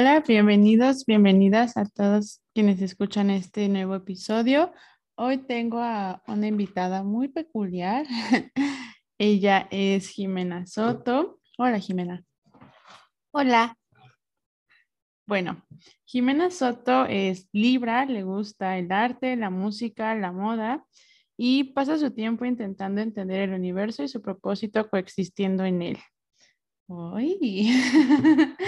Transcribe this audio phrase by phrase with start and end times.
[0.00, 4.72] Hola, bienvenidos, bienvenidas a todos quienes escuchan este nuevo episodio.
[5.16, 8.06] Hoy tengo a una invitada muy peculiar.
[9.18, 11.40] Ella es Jimena Soto.
[11.58, 12.22] Hola, Jimena.
[13.32, 13.76] Hola.
[15.26, 15.66] Bueno,
[16.04, 20.86] Jimena Soto es Libra, le gusta el arte, la música, la moda
[21.36, 25.98] y pasa su tiempo intentando entender el universo y su propósito coexistiendo en él.
[26.88, 27.68] Uy.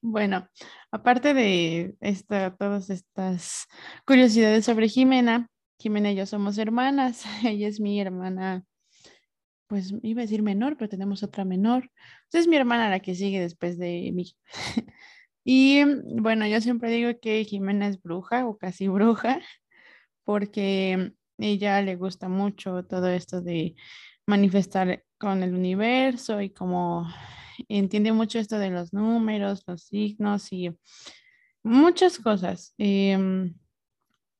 [0.00, 0.48] bueno,
[0.92, 3.66] aparte de esta, todas estas
[4.06, 7.24] curiosidades sobre Jimena, Jimena y yo somos hermanas.
[7.44, 8.64] Ella es mi hermana,
[9.66, 11.90] pues iba a decir menor, pero tenemos otra menor.
[12.24, 14.36] Entonces es mi hermana la que sigue después de mí.
[15.44, 15.82] y
[16.20, 19.40] bueno, yo siempre digo que Jimena es bruja o casi bruja,
[20.24, 23.74] porque ella le gusta mucho todo esto de
[24.26, 27.08] manifestar con el universo y como
[27.68, 30.70] entiende mucho esto de los números, los signos y
[31.62, 32.74] muchas cosas.
[32.78, 33.54] Em,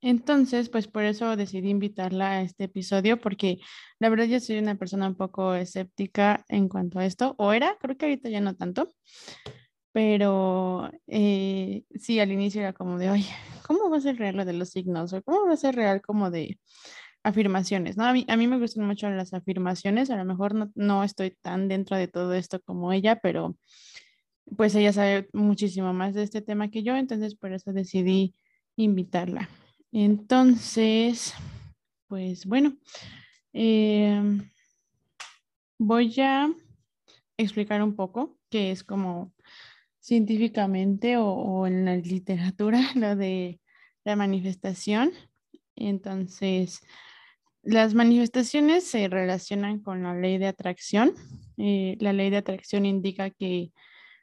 [0.03, 3.59] entonces, pues por eso decidí invitarla a este episodio, porque
[3.99, 7.79] la verdad yo soy una persona un poco escéptica en cuanto a esto, o era,
[7.81, 8.93] creo que ahorita ya no tanto,
[9.93, 13.31] pero eh, sí, al inicio era como de, oye,
[13.67, 15.13] ¿cómo va a ser real lo de los signos?
[15.13, 16.59] ¿O cómo va a ser real como de
[17.25, 18.05] afirmaciones, ¿no?
[18.05, 21.31] A mí, a mí me gustan mucho las afirmaciones, a lo mejor no, no estoy
[21.31, 23.57] tan dentro de todo esto como ella, pero
[24.57, 28.35] pues ella sabe muchísimo más de este tema que yo, entonces por eso decidí
[28.77, 29.49] invitarla.
[29.91, 31.35] Entonces,
[32.09, 32.77] pues bueno,
[33.55, 34.49] em,
[35.79, 36.53] voy a
[37.39, 39.33] explicar un poco qué es como
[39.99, 43.61] científicamente o, o en la literatura lo de
[44.05, 45.13] la manifestación.
[45.77, 46.81] Entonces,
[47.65, 51.15] las manifestaciones se relacionan con la ley de atracción.
[51.57, 53.73] Eh, la ley de atracción indica que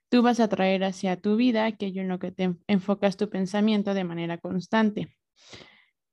[0.10, 3.94] tú vas a traer hacia tu vida aquello en lo que te enfocas tu pensamiento
[3.94, 5.16] de manera constante.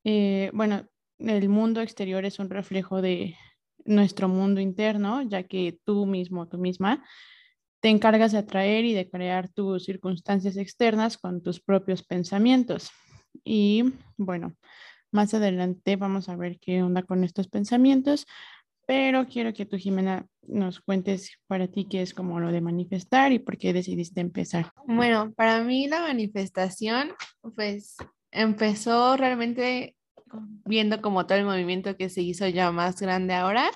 [0.05, 0.87] Eh, bueno,
[1.19, 3.37] el mundo exterior es un reflejo de
[3.85, 7.05] nuestro mundo interno, ya que tú mismo, tú misma,
[7.81, 12.91] te encargas de atraer y de crear tus circunstancias externas con tus propios pensamientos.
[13.45, 13.85] Y
[14.17, 14.55] bueno,
[15.11, 18.27] más adelante vamos a ver qué onda con estos pensamientos,
[18.87, 23.33] pero quiero que tú, Jimena, nos cuentes para ti qué es como lo de manifestar
[23.33, 24.73] y por qué decidiste empezar.
[24.87, 27.13] Bueno, para mí la manifestación,
[27.55, 27.97] pues
[28.31, 29.95] empezó realmente
[30.65, 33.71] viendo como todo el movimiento que se hizo ya más grande ahora,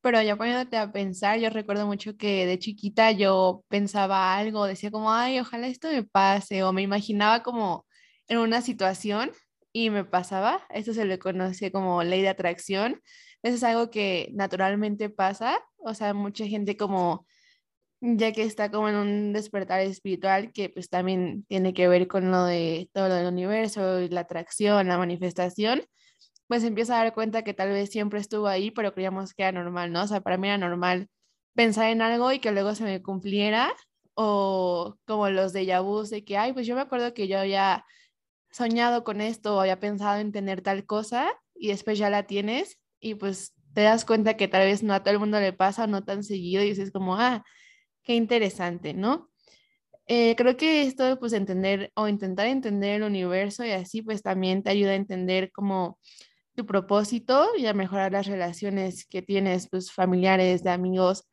[0.00, 4.90] pero ya poniéndote a pensar, yo recuerdo mucho que de chiquita yo pensaba algo, decía
[4.90, 7.86] como, ay, ojalá esto me pase, o me imaginaba como
[8.28, 9.30] en una situación
[9.72, 10.62] y me pasaba.
[10.70, 13.00] Eso se le conoce como ley de atracción.
[13.42, 15.60] Eso es algo que naturalmente pasa.
[15.78, 17.26] O sea, mucha gente como,
[18.00, 22.30] ya que está como en un despertar espiritual que pues también tiene que ver con
[22.30, 25.82] lo de todo lo del universo, la atracción, la manifestación,
[26.48, 29.52] pues empieza a dar cuenta que tal vez siempre estuvo ahí, pero creíamos que era
[29.52, 30.02] normal, ¿no?
[30.02, 31.08] O sea, para mí era normal
[31.54, 33.72] pensar en algo y que luego se me cumpliera
[34.14, 37.84] o como los de vus de que, ay, pues yo me acuerdo que yo había
[38.50, 42.80] soñado con esto o había pensado en tener tal cosa y después ya la tienes
[43.00, 45.86] y pues te das cuenta que tal vez no a todo el mundo le pasa,
[45.86, 47.44] no tan seguido y dices como, ah,
[48.02, 49.30] qué interesante, ¿no?
[50.06, 54.62] Eh, creo que esto, pues entender o intentar entender el universo y así, pues también
[54.64, 56.00] te ayuda a entender como
[56.56, 61.28] tu propósito y a mejorar las relaciones que tienes, pues familiares, de amigos.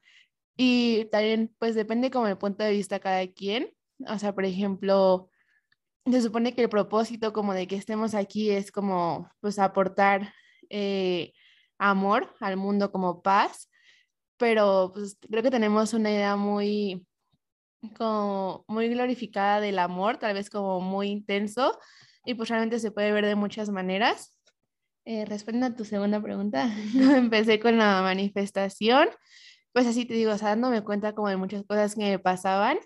[0.58, 3.72] Y también, pues depende como el punto de vista cada quien.
[4.08, 5.30] O sea, por ejemplo,
[6.12, 10.34] se supone que el propósito como de que estemos aquí es como pues aportar
[10.70, 11.34] eh,
[11.78, 13.70] amor al mundo como paz,
[14.38, 17.06] pero pues creo que tenemos una idea muy
[17.98, 21.78] como muy glorificada del amor, tal vez como muy intenso
[22.26, 24.34] y pues realmente se puede ver de muchas maneras.
[25.06, 26.70] Eh, a tu segunda pregunta,
[27.16, 29.08] empecé con la manifestación,
[29.72, 32.78] pues así te digo, o sea, dándome cuenta como de muchas cosas que me pasaban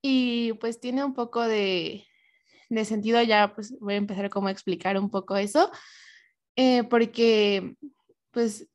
[0.00, 2.06] y pues tiene un poco de,
[2.70, 5.70] de sentido, ya pues voy a empezar como a explicar un poco eso,
[6.56, 7.74] eh, porque
[8.30, 8.68] pues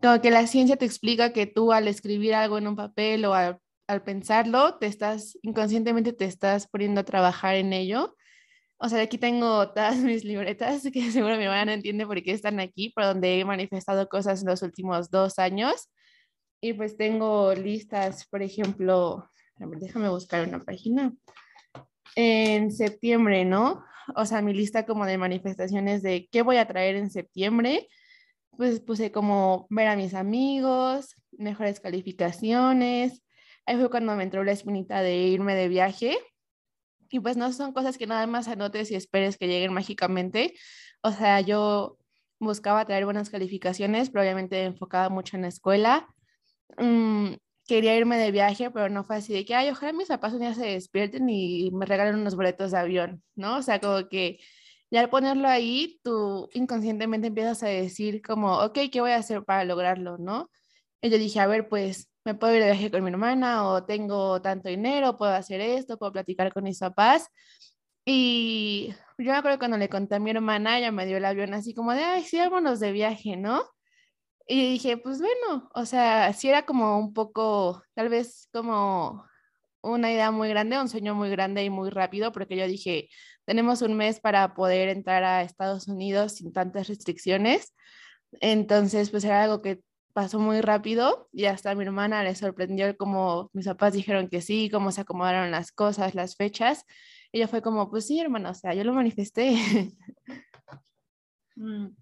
[0.00, 3.34] como que la ciencia te explica que tú al escribir algo en un papel o
[3.34, 3.58] al,
[4.04, 8.16] pensarlo, te estás, inconscientemente te estás poniendo a trabajar en ello.
[8.78, 12.32] O sea, aquí tengo todas mis libretas que seguro mi mamá no entiende por qué
[12.32, 15.90] están aquí, por donde he manifestado cosas en los últimos dos años.
[16.60, 19.28] Y pues tengo listas, por ejemplo,
[19.58, 21.12] déjame buscar una página
[22.16, 23.84] en septiembre, ¿no?
[24.16, 27.88] O sea, mi lista como de manifestaciones de qué voy a traer en septiembre,
[28.56, 33.22] pues puse como ver a mis amigos, mejores calificaciones.
[33.66, 36.18] Ahí fue cuando me entró la espinita de irme de viaje.
[37.10, 40.54] Y pues no son cosas que nada más anotes y esperes que lleguen mágicamente.
[41.02, 41.98] O sea, yo
[42.40, 46.08] buscaba traer buenas calificaciones, pero obviamente enfocada mucho en la escuela.
[46.78, 47.34] Mm,
[47.66, 50.40] quería irme de viaje, pero no fue así de que, ay, ojalá mis papás un
[50.40, 53.58] día se despierten y me regalen unos boletos de avión, ¿no?
[53.58, 54.38] O sea, como que
[54.90, 59.44] ya al ponerlo ahí, tú inconscientemente empiezas a decir como, ok, ¿qué voy a hacer
[59.44, 60.50] para lograrlo, no?
[61.02, 63.84] Y yo dije, a ver, pues me puedo ir de viaje con mi hermana o
[63.84, 67.28] tengo tanto dinero, puedo hacer esto, puedo platicar con mis papás.
[68.06, 71.54] Y yo me acuerdo cuando le conté a mi hermana, ella me dio el avión
[71.54, 73.62] así como de, ay, sí, vámonos de viaje, ¿no?
[74.46, 79.24] Y dije, pues bueno, o sea, sí era como un poco, tal vez como
[79.82, 83.08] una idea muy grande, un sueño muy grande y muy rápido, porque yo dije,
[83.46, 87.74] tenemos un mes para poder entrar a Estados Unidos sin tantas restricciones.
[88.40, 89.82] Entonces, pues era algo que
[90.14, 94.40] pasó muy rápido y hasta a mi hermana le sorprendió como mis papás dijeron que
[94.42, 96.84] sí, cómo se acomodaron las cosas, las fechas.
[97.32, 99.56] Ella fue como, pues sí, hermana, o sea, yo lo manifesté.
[101.56, 101.94] Mm,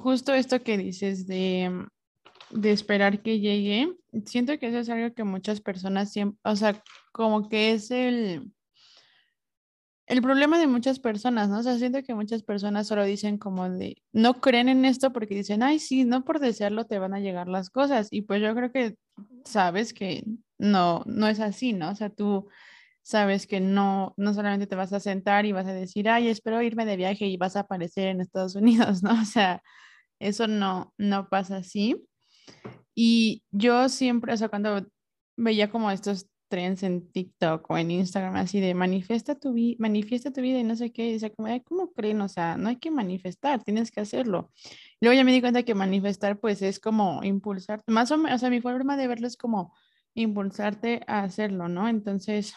[0.00, 1.86] justo esto que dices de,
[2.50, 3.92] de esperar que llegue,
[4.26, 6.82] siento que eso es algo que muchas personas siempre, o sea,
[7.12, 8.52] como que es el,
[10.06, 11.60] el problema de muchas personas, ¿no?
[11.60, 15.34] O sea, siento que muchas personas solo dicen como de, no creen en esto porque
[15.34, 18.08] dicen, ay, sí, no por desearlo te van a llegar las cosas.
[18.10, 18.96] Y pues yo creo que
[19.44, 20.24] sabes que
[20.58, 21.90] no, no es así, ¿no?
[21.90, 22.48] O sea, tú
[23.02, 26.62] sabes que no, no solamente te vas a sentar y vas a decir, ay, espero
[26.62, 29.20] irme de viaje y vas a aparecer en Estados Unidos, ¿no?
[29.20, 29.62] O sea,
[30.20, 31.96] eso no, no pasa así.
[32.94, 34.86] Y yo siempre, o sea, cuando
[35.36, 40.32] veía como estos trends en TikTok o en Instagram así de manifiesta tu, vida manifiesta
[40.32, 42.20] tu vida y no sé qué, y decía como, ay, ¿cómo creen?
[42.20, 44.50] O sea, no hay que manifestar, tienes que hacerlo.
[45.00, 48.38] Luego ya me di cuenta que manifestar pues es como impulsar, más o menos, o
[48.38, 49.74] sea, mi forma de verlo es como
[50.14, 51.88] impulsarte a hacerlo, ¿no?
[51.88, 52.54] Entonces,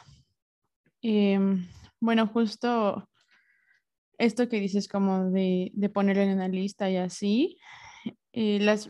[1.08, 1.68] em,
[2.00, 3.08] bueno, justo
[4.18, 7.58] esto que dices como de, de ponerlo en una lista y así,
[8.34, 8.90] eh, las,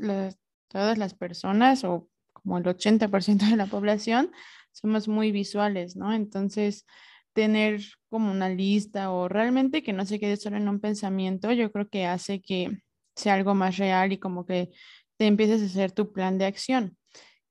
[0.68, 4.32] todas las personas o como el 80% de la población
[4.72, 6.14] somos muy visuales, ¿no?
[6.14, 6.86] Entonces,
[7.34, 11.72] tener como una lista o realmente que no se quede solo en un pensamiento, yo
[11.72, 12.70] creo que hace que
[13.16, 14.72] sea algo más real y como que
[15.18, 16.98] te empieces a hacer tu plan de acción,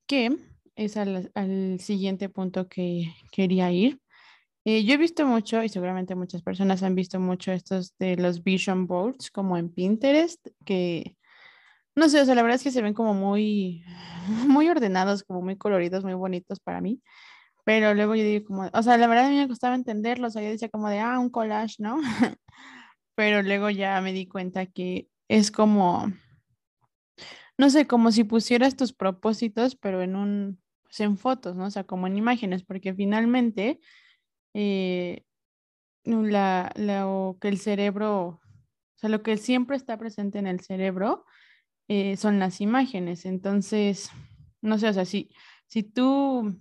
[0.06, 0.36] que
[0.76, 4.00] es al, siguiente punto que quería ir.
[4.64, 8.42] Eh, yo he visto mucho, y seguramente muchas personas han visto mucho estos de los
[8.42, 11.16] vision boards, como en Pinterest, que
[11.96, 13.84] no sé, o sea, la verdad es que se ven como muy,
[14.48, 17.00] muy ordenados, como muy coloridos, muy bonitos para mí.
[17.64, 20.30] Pero luego yo digo como, o sea, la verdad a mí me costaba entenderlo, o
[20.30, 22.00] sea, yo decía como de, ah, un collage, ¿no?
[23.16, 26.12] Pero luego ya me di cuenta que es como,
[27.56, 31.66] no sé, como si pusieras tus propósitos, pero en un, pues en fotos, ¿no?
[31.66, 33.80] O sea, como en imágenes, porque finalmente,
[34.54, 35.24] eh,
[36.04, 38.40] la, la, que el cerebro, o
[38.96, 41.24] sea, lo que siempre está presente en el cerebro
[41.88, 43.26] eh, son las imágenes.
[43.26, 44.10] Entonces,
[44.62, 45.30] no sé, o sea, si,
[45.66, 46.58] si tú,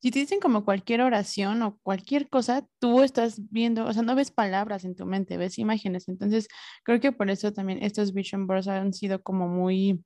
[0.00, 4.14] si te dicen como cualquier oración o cualquier cosa, tú estás viendo, o sea, no
[4.14, 6.08] ves palabras en tu mente, ves imágenes.
[6.08, 6.48] Entonces,
[6.84, 10.04] creo que por eso también estos vision boards han sido como muy,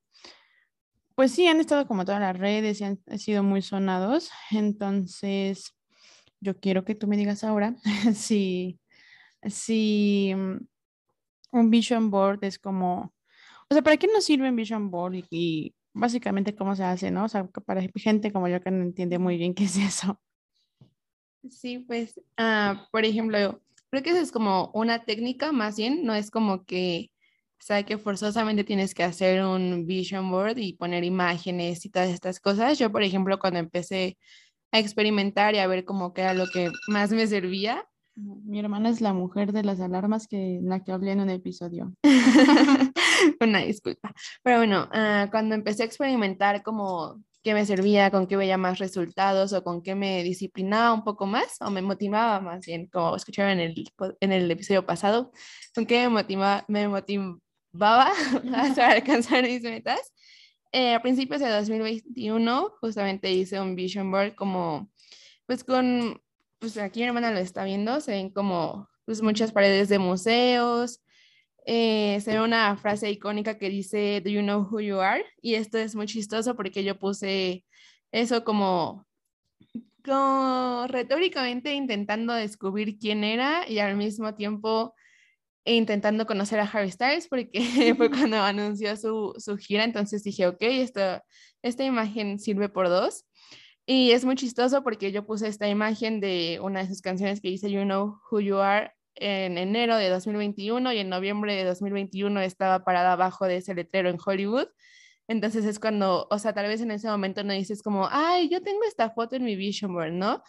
[1.14, 4.30] pues sí, han estado como todas las redes y han, sido muy sonados.
[4.50, 5.74] Entonces,
[6.44, 7.74] yo quiero que tú me digas ahora
[8.14, 8.78] si,
[9.42, 10.58] si mm,
[11.52, 13.14] un vision board es como
[13.70, 17.24] o sea, ¿para qué nos sirve Vision Board y, básicamente cómo se hace, no?
[17.24, 20.20] O sea, para gente como yo que no entiende muy bien qué es eso.
[21.50, 23.60] Sí, pues, uh, por ejemplo,
[23.90, 27.10] creo que eso es como una técnica más bien, no es como que,
[27.52, 32.10] o sea, que forzosamente tienes que hacer un vision board y poner imágenes y todas
[32.10, 32.78] estas cosas.
[32.78, 34.18] Yo, por ejemplo, cuando empecé
[34.74, 38.90] a experimentar y a ver cómo que era lo que más me servía, mi hermana
[38.90, 41.94] es la mujer de las alarmas que la que hablé en un episodio.
[43.40, 44.12] Una disculpa.
[44.42, 48.78] Pero bueno, uh, cuando empecé a experimentar como qué me servía, con qué veía más
[48.78, 53.16] resultados o con qué me disciplinaba un poco más o me motivaba más bien, como
[53.16, 55.32] escucharon en el, en el episodio pasado,
[55.74, 57.40] con qué me motivaba, me motivaba
[58.54, 60.12] hasta alcanzar mis metas.
[60.76, 64.90] Eh, a principios de 2021 justamente hice un vision board como
[65.46, 66.20] pues con
[66.58, 71.00] pues aquí mi hermana lo está viendo, se ven como pues, muchas paredes de museos,
[71.64, 75.24] eh, se ve una frase icónica que dice, Do you know who you are?
[75.40, 77.64] Y esto es muy chistoso porque yo puse
[78.10, 79.06] eso como,
[80.04, 84.96] como retóricamente intentando descubrir quién era y al mismo tiempo
[85.64, 87.60] intentando conocer a Harry Styles porque
[87.96, 91.24] fue cuando anunció su, su gira, entonces dije, ok, esta,
[91.62, 93.24] esta imagen sirve por dos.
[93.86, 97.48] Y es muy chistoso porque yo puse esta imagen de una de sus canciones que
[97.48, 102.40] dice You Know Who You Are en enero de 2021 y en noviembre de 2021
[102.40, 104.68] estaba parada abajo de ese letrero en Hollywood.
[105.28, 108.62] Entonces es cuando, o sea, tal vez en ese momento no dices como, ay, yo
[108.62, 110.42] tengo esta foto en mi vision board, ¿no?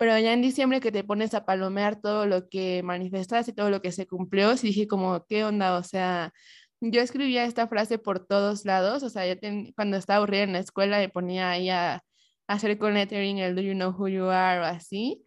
[0.00, 3.68] Pero ya en diciembre que te pones a palomear todo lo que manifestaste y todo
[3.68, 5.76] lo que se cumplió, sí dije como, ¿qué onda?
[5.76, 6.32] O sea,
[6.80, 9.38] yo escribía esta frase por todos lados, o sea, yo
[9.76, 12.02] cuando estaba aburrida en la escuela me ponía ahí a,
[12.48, 15.22] hacer con lettering el Do You Know Who You Are o así.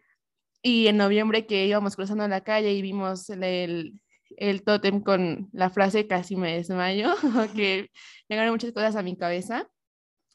[0.60, 4.00] Y en noviembre que íbamos cruzando la calle y vimos el,
[4.36, 7.14] el tótem con la frase casi me desmayo,
[7.54, 7.90] que
[8.28, 9.68] llegaron muchas cosas a mi cabeza.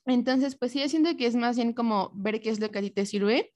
[0.06, 2.80] Entonces, pues sí, yo siento que es más bien como ver qué es lo que
[2.80, 3.52] a ti te sirve.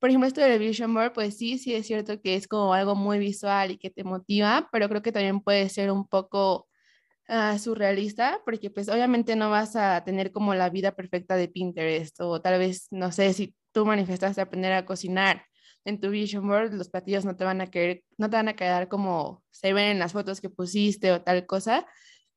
[0.00, 2.94] Por ejemplo, esto del Vision Board, pues sí, sí es cierto que es como algo
[2.94, 6.68] muy visual y que te motiva, pero creo que también puede ser un poco
[7.28, 12.20] uh, surrealista, porque pues obviamente no vas a tener como la vida perfecta de Pinterest,
[12.20, 15.44] o tal vez, no sé, si tú manifestaste aprender a cocinar
[15.84, 18.56] en tu vision board, los platillos no te van a quedar, no te van a
[18.56, 21.86] quedar como se ven en las fotos que pusiste o tal cosa.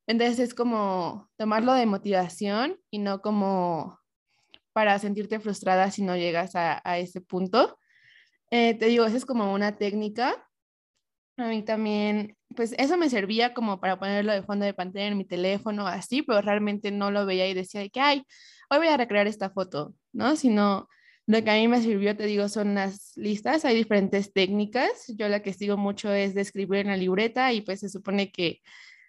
[0.07, 3.99] Entonces es como tomarlo de motivación y no como
[4.73, 7.79] para sentirte frustrada si no llegas a, ese punto.
[8.51, 10.47] Eh, te digo, esa es como una técnica.
[11.37, 15.17] A mí también, pues eso me servía como para ponerlo de fondo de pantalla en
[15.17, 18.23] mi teléfono, así, pero realmente no lo veía y decía que, ay,
[18.69, 20.35] hoy voy a recrear esta foto, ¿no?
[20.35, 20.87] Sino
[21.25, 23.65] lo que a mí me sirvió, te digo, son las listas.
[23.65, 25.05] Hay diferentes técnicas.
[25.15, 28.31] Yo la que sigo mucho es de escribir en la libreta y pues se supone
[28.31, 28.61] que,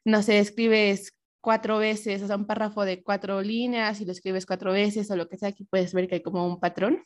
[0.04, 1.12] no sé, escribes
[1.44, 5.16] cuatro veces, o sea, un párrafo de cuatro líneas y lo escribes cuatro veces o
[5.16, 7.02] lo que sea, aquí puedes ver que hay como un patrón.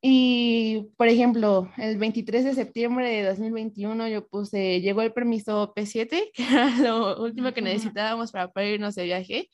[0.00, 6.30] Y, por ejemplo, el 23 de septiembre de 2021 yo puse, llegó el permiso P7,
[6.34, 9.48] que era lo último que necesitábamos para poder irnos de viaje.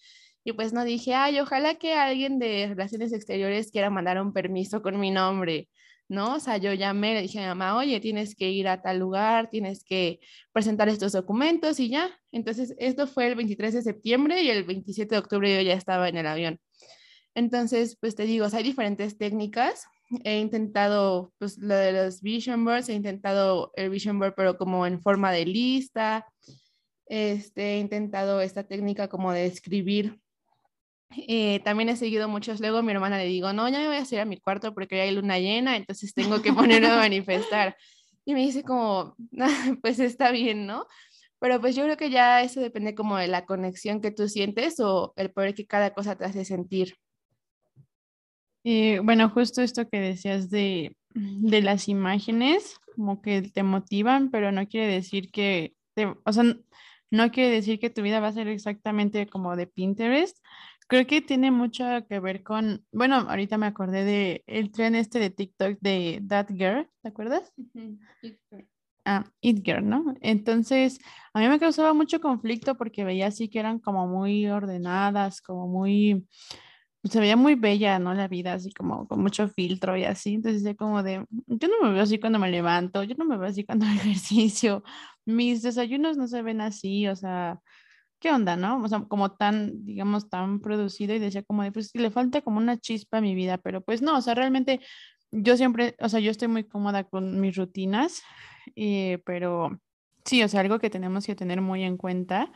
[0.45, 4.83] Y pues no dije, ay, ojalá que alguien de Relaciones Exteriores quiera mandar un permiso
[4.83, 5.71] con mi nombre,
[6.09, 6.37] ¿no?
[6.37, 8.99] O sea, yo llamé, le dije a mi mamá, oye, tienes que ir a tal
[8.99, 10.21] lugar, tienes que
[10.53, 12.11] presentar estos documentos y ya.
[12.33, 16.09] Entonces, esto fue el 23 de septiembre y el 27 de octubre yo ya estaba
[16.09, 16.61] en el avión.
[17.35, 19.87] Entonces, pues te digo, hay diferentes técnicas.
[20.25, 24.87] He intentado, pues, lo de los vision boards, he intentado el vision board, pero como
[24.87, 26.27] en forma de lista.
[27.07, 30.19] Este, he intentado esta técnica como de escribir
[31.11, 32.61] eh, también he seguido muchos.
[32.61, 35.00] Luego mi hermana le digo, no, ya me voy a ir a mi cuarto porque
[35.00, 37.77] hay luna llena, entonces tengo que ponerme a manifestar.
[38.25, 39.17] Y me dice como,
[39.83, 40.87] pues está bien, ¿no?
[41.41, 44.81] Pero pues yo creo que ya eso depende como de la conexión que tú sientes
[44.81, 46.97] o el poder que cada cosa te hace sentir.
[48.65, 54.50] Eh, bueno, justo esto que decías de, de las imágenes, como que te motivan, pero
[54.50, 56.45] no quiere decir que, te, o sea,
[57.11, 60.38] no quiere decir que tu vida va a ser exactamente como de Pinterest,
[60.88, 65.18] Creo que tiene mucho que ver con, bueno, ahorita me acordé de el tren este
[65.18, 67.52] de TikTok de That Girl, ¿te acuerdas?
[69.04, 70.14] Ah, It Girl, ¿no?
[70.23, 70.99] Entonces,
[71.35, 75.68] a mí me causaba mucho conflicto porque veía así que eran como muy ordenadas, como
[75.68, 76.26] muy,
[77.04, 78.14] se veía muy bella, ¿no?
[78.14, 80.35] La vida, así como con mucho filtro y así.
[80.35, 83.37] Entonces, decía como de, yo no me veo así cuando me levanto, yo no me
[83.37, 84.83] veo así cuando ejercicio,
[85.26, 87.61] mis desayunos no se ven así, o sea,
[88.19, 88.83] ¿qué onda, no?
[88.83, 92.59] O sea, como tan, digamos, tan producido y decía como de, pues le falta como
[92.59, 94.81] una chispa a mi vida, pero pues no, o sea, realmente
[95.31, 98.23] yo siempre, o sea, yo estoy muy cómoda con mis rutinas,
[98.77, 99.81] eh, pero
[100.25, 102.53] sí, o sea, algo que tenemos que tener muy en cuenta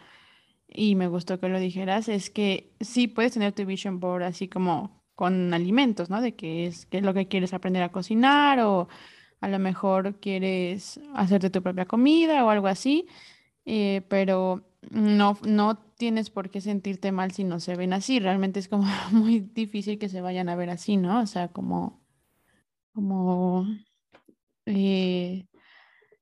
[0.68, 4.48] y me gustó que lo dijeras, es que sí puedes tener tu vision board así
[4.48, 6.20] como con alimentos, ¿no?
[6.22, 8.88] De qué es, qué es lo que quieres aprender a cocinar o
[9.40, 13.06] a lo mejor quieres hacerte tu propia comida o algo así,
[13.66, 18.18] eh, pero no, no tienes por qué sentirte mal si no se ven así.
[18.18, 21.20] Realmente es como muy difícil que se vayan a ver así, ¿no?
[21.20, 22.02] O sea, como,
[22.92, 23.66] como,
[24.66, 25.46] eh,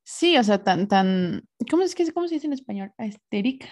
[0.02, 2.92] sí, o sea, tan, tan, ¿cómo es que, cómo se dice en español?
[2.98, 3.68] Estérica.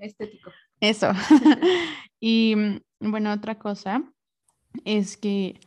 [0.00, 0.50] Estético.
[0.80, 1.12] Eso.
[2.24, 2.54] Y
[3.00, 4.04] bueno, otra cosa
[4.84, 5.58] es que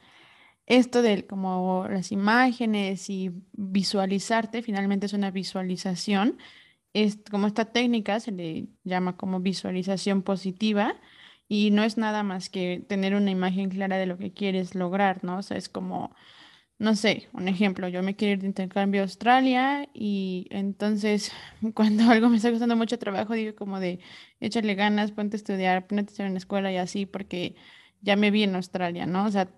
[0.68, 6.38] esto de como las imágenes y visualizarte, finalmente es una visualización
[6.96, 10.96] es, como esta técnica se le llama como visualización positiva
[11.48, 15.24] y no es nada más que tener una imagen clara de lo que quieres lograr,
[15.24, 15.40] ¿no?
[15.40, 16.16] O sea, es como,
[16.80, 21.34] no sé, un ejemplo, yo me quiero ir de intercambio a Australia y entonces
[21.76, 24.00] cuando algo me está costando mucho trabajo, digo como de
[24.40, 27.56] échale ganas, ponte a estudiar, ponte a estudiar en la escuela y así, porque
[28.02, 29.26] ya me vi en Australia, ¿no?
[29.26, 29.50] O sea,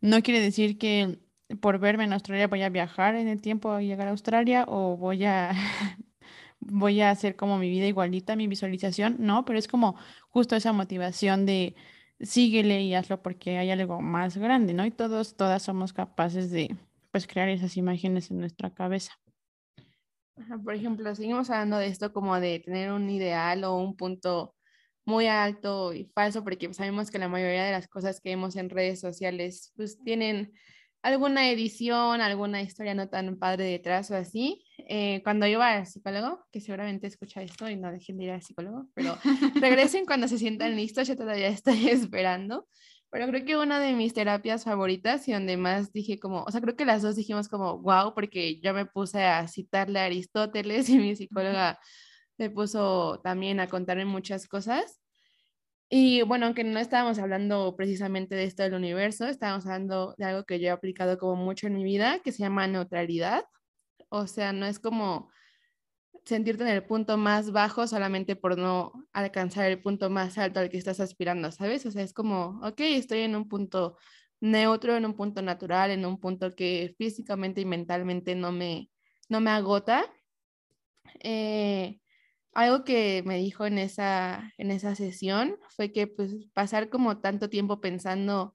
[0.00, 1.18] no quiere decir que
[1.60, 4.96] por verme en Australia voy a viajar en el tiempo a llegar a Australia o
[4.96, 5.52] voy a
[6.70, 9.96] voy a hacer como mi vida igualita, mi visualización, no, pero es como
[10.28, 11.74] justo esa motivación de,
[12.20, 14.84] síguele y hazlo porque hay algo más grande, ¿no?
[14.84, 16.76] Y todos, todas somos capaces de,
[17.10, 19.12] pues, crear esas imágenes en nuestra cabeza.
[20.64, 24.54] Por ejemplo, seguimos hablando de esto como de tener un ideal o un punto
[25.04, 28.70] muy alto y falso, porque sabemos que la mayoría de las cosas que vemos en
[28.70, 30.52] redes sociales pues tienen
[31.02, 34.64] alguna edición, alguna historia no tan padre detrás o así.
[34.88, 38.30] Eh, cuando yo iba al psicólogo, que seguramente escucha esto y no dejen de ir
[38.30, 39.16] al psicólogo, pero
[39.62, 42.66] regresen cuando se sientan listos, yo todavía estoy esperando.
[43.10, 46.60] Pero creo que una de mis terapias favoritas y donde más dije como, o sea,
[46.60, 50.90] creo que las dos dijimos como, wow, porque yo me puse a citarle a Aristóteles
[50.90, 51.78] y mi psicóloga
[52.36, 55.00] me puso también a contarme muchas cosas.
[55.90, 60.44] Y bueno, aunque no estábamos hablando precisamente de esto del universo, estábamos hablando de algo
[60.44, 63.44] que yo he aplicado como mucho en mi vida, que se llama neutralidad.
[64.10, 65.30] O sea, no es como
[66.24, 70.68] sentirte en el punto más bajo solamente por no alcanzar el punto más alto al
[70.70, 71.86] que estás aspirando, ¿sabes?
[71.86, 73.96] O sea, es como, ok, estoy en un punto
[74.40, 78.90] neutro, en un punto natural, en un punto que físicamente y mentalmente no me,
[79.28, 80.04] no me agota.
[81.20, 82.00] Eh,
[82.58, 87.48] algo que me dijo en esa, en esa sesión fue que pues pasar como tanto
[87.48, 88.52] tiempo pensando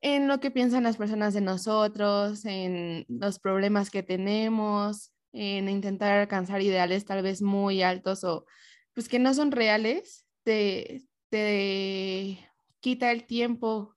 [0.00, 6.18] en lo que piensan las personas de nosotros, en los problemas que tenemos, en intentar
[6.18, 8.46] alcanzar ideales tal vez muy altos o
[8.94, 12.38] pues que no son reales, te, te
[12.80, 13.94] quita el tiempo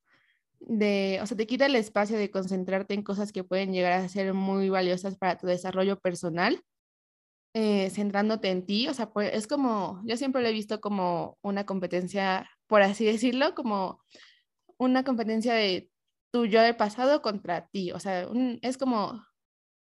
[0.60, 4.10] de, o sea, te quita el espacio de concentrarte en cosas que pueden llegar a
[4.10, 6.62] ser muy valiosas para tu desarrollo personal
[7.54, 11.38] eh, centrándote en ti, o sea, pues es como, yo siempre lo he visto como
[11.42, 14.02] una competencia, por así decirlo, como
[14.78, 15.90] una competencia de
[16.32, 18.28] tu yo del pasado contra ti, o sea,
[18.62, 19.22] es como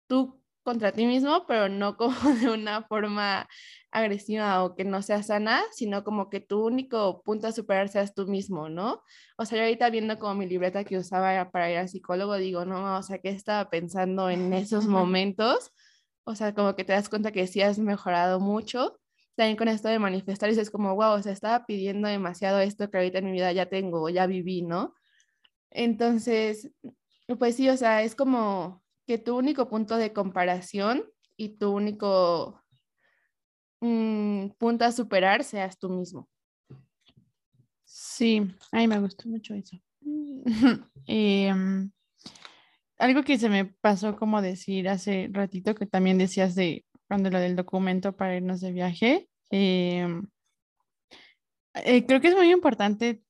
[0.08, 3.48] tú contra ti mismo, pero no como de una forma
[3.92, 8.14] agresiva o que no sea sana, sino como que tu único punto a superar seas
[8.14, 9.02] tú mismo, ¿no?
[9.36, 12.64] O sea, yo ahorita viendo como mi libreta que usaba para ir al psicólogo, digo,
[12.64, 15.72] no, o sea, ¿qué estaba pensando en esos momentos?
[16.30, 18.98] O sea, como que te das cuenta que sí has mejorado mucho.
[19.36, 22.98] También con esto de manifestar, es como, wow, o sea, estaba pidiendo demasiado esto que
[22.98, 24.94] ahorita en mi vida ya tengo, ya viví, ¿no?
[25.70, 26.70] Entonces,
[27.38, 31.04] pues sí, o sea, es como que tu único punto de comparación
[31.36, 32.62] y tu único
[33.80, 36.28] mm, punto a superar seas tú mismo.
[37.84, 39.76] Sí, a mí me gustó mucho eso.
[41.06, 41.52] eh,
[43.00, 47.40] algo que se me pasó como decir hace ratito, que también decías de cuando lo
[47.40, 50.28] del documento para irnos de viaje, em,
[51.74, 53.22] eh, creo que es muy importante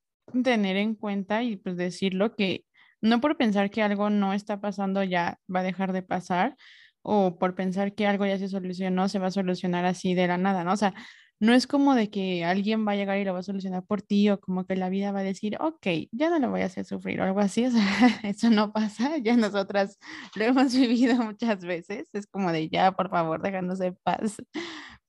[0.44, 2.64] tener en cuenta y pues decirlo que
[3.00, 6.56] no por pensar que algo no está pasando ya va a dejar de pasar
[7.02, 10.36] o por pensar que algo ya se solucionó se va a solucionar así de la
[10.38, 10.72] nada, ¿no?
[10.72, 10.94] O sea,
[11.40, 14.02] no es como de que alguien va a llegar y lo va a solucionar por
[14.02, 16.66] ti o como que la vida va a decir, ok, ya no lo voy a
[16.66, 17.64] hacer sufrir o algo así.
[17.66, 17.80] O sea,
[18.24, 19.16] eso no pasa.
[19.18, 19.98] Ya nosotras
[20.36, 22.08] lo hemos vivido muchas veces.
[22.14, 24.36] Es como de ya, por favor, déjanos de paz.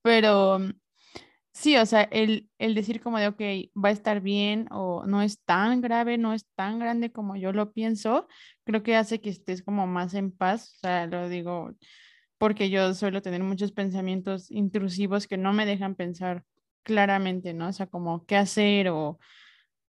[0.02, 0.60] Pero
[1.54, 3.41] sí, o sea, el, el decir como de, ok,
[3.84, 7.52] va a estar bien o no es tan grave, no es tan grande como yo
[7.54, 8.28] lo pienso,
[8.65, 10.76] creo que hace que estés como más en paz.
[10.78, 11.72] O sea, lo digo
[12.41, 16.43] porque yo suelo tener muchos pensamientos intrusivos que no me dejan pensar
[16.82, 17.67] claramente, ¿no?
[17.67, 19.19] O sea, como qué hacer o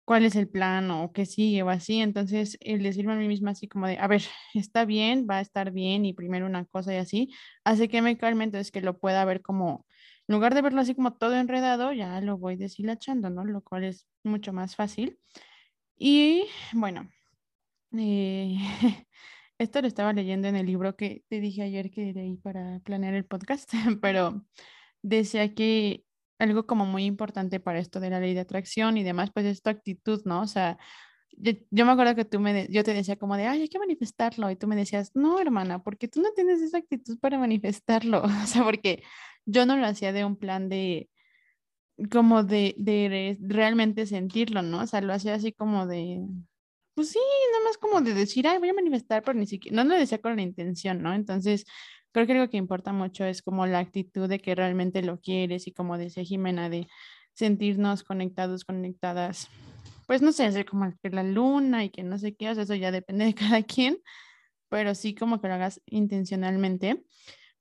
[0.04, 2.02] cuál es el plan o qué sigue o así.
[2.02, 5.42] Entonces, el decirme a mí misma así como de, a ver, está bien, va a
[5.42, 7.30] estar bien y primero una cosa y así,
[7.64, 9.86] hace que me calme, entonces que lo pueda ver como,
[10.28, 13.46] en lugar de verlo así como todo enredado, ya lo voy deshilachando, ¿no?
[13.46, 15.18] Lo cual es mucho más fácil.
[15.98, 17.10] Y bueno,
[17.98, 18.58] eh,
[19.62, 23.13] Esto lo estaba leyendo en el libro que te dije ayer que leí para planear
[23.13, 23.71] el podcast,
[24.02, 24.43] pero
[25.04, 26.04] decía que
[26.39, 29.62] algo como muy importante para esto de la ley de atracción y demás, pues es
[29.62, 30.41] tu actitud, ¿no?
[30.41, 30.80] O sea,
[31.38, 34.50] yo, me acuerdo que tú me, yo te decía como de, ay, hay que manifestarlo,
[34.50, 38.47] y tú me decías, no, hermana, porque tú no tienes esa actitud para manifestarlo, o
[38.47, 39.04] sea, porque
[39.45, 41.08] yo no lo hacía de un plan de,
[42.12, 44.82] como de, de realmente sentirlo, ¿no?
[44.82, 46.26] O sea, lo hacía así como de,
[47.02, 47.20] pues sí,
[47.52, 50.22] nada más como de decir, ay, voy a manifestar, pero ni siquiera, no lo decía
[50.22, 51.16] con la intención, ¿no?
[51.16, 51.66] Entonces,
[52.12, 55.66] creo que algo que importa mucho es como la actitud de que realmente lo quieres
[55.66, 56.88] y como decía Jimena, de
[57.34, 59.50] sentirnos conectados, conectadas,
[60.06, 62.92] pues no sé, hacer como que la luna y que no sé qué, eso ya
[62.92, 63.98] depende de cada quien,
[64.70, 67.04] pero sí como que lo hagas intencionalmente,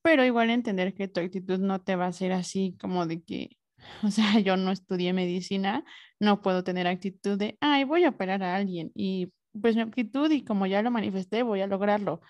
[0.02, 3.56] pero igual entender que tu actitud no te va a hacer así como de que
[4.04, 5.84] O sea, yo no estudié medicina,
[6.18, 8.92] no puedo tener actitud de, ay, voy a operar a alguien.
[8.94, 12.20] Y pues mi actitud y como ya lo manifesté, voy a lograrlo.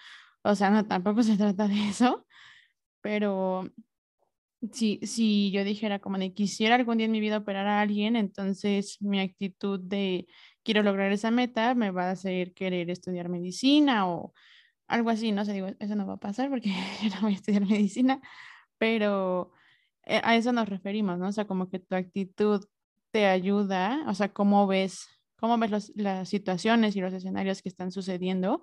[0.43, 2.27] O sea, no, tampoco se trata de eso,
[3.03, 3.71] pero
[4.73, 8.17] si, si yo dijera como de quisiera algún día en mi vida operar a alguien,
[8.17, 10.27] entonces mi actitud de
[10.63, 14.35] quiero lograr esa meta me va a hacer querer estudiar medicina o
[14.89, 16.71] algo así, no sé, digo, eso no va a pasar porque
[17.03, 18.21] yo no voy a estudiar medicina,
[18.79, 19.53] pero
[20.07, 21.29] a eso nos referimos, ¿no?
[21.29, 22.65] O sea, como que tu actitud
[23.11, 27.93] te ayuda, o sea, cómo ves, cómo ves las situaciones y los escenarios que están
[27.93, 28.63] sucediendo,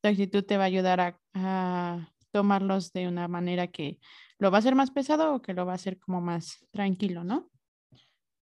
[0.00, 3.98] tu actitud te va a ayudar a, a tomarlos de una manera que
[4.38, 7.24] lo va a hacer más pesado o que lo va a hacer como más tranquilo,
[7.24, 7.50] ¿no?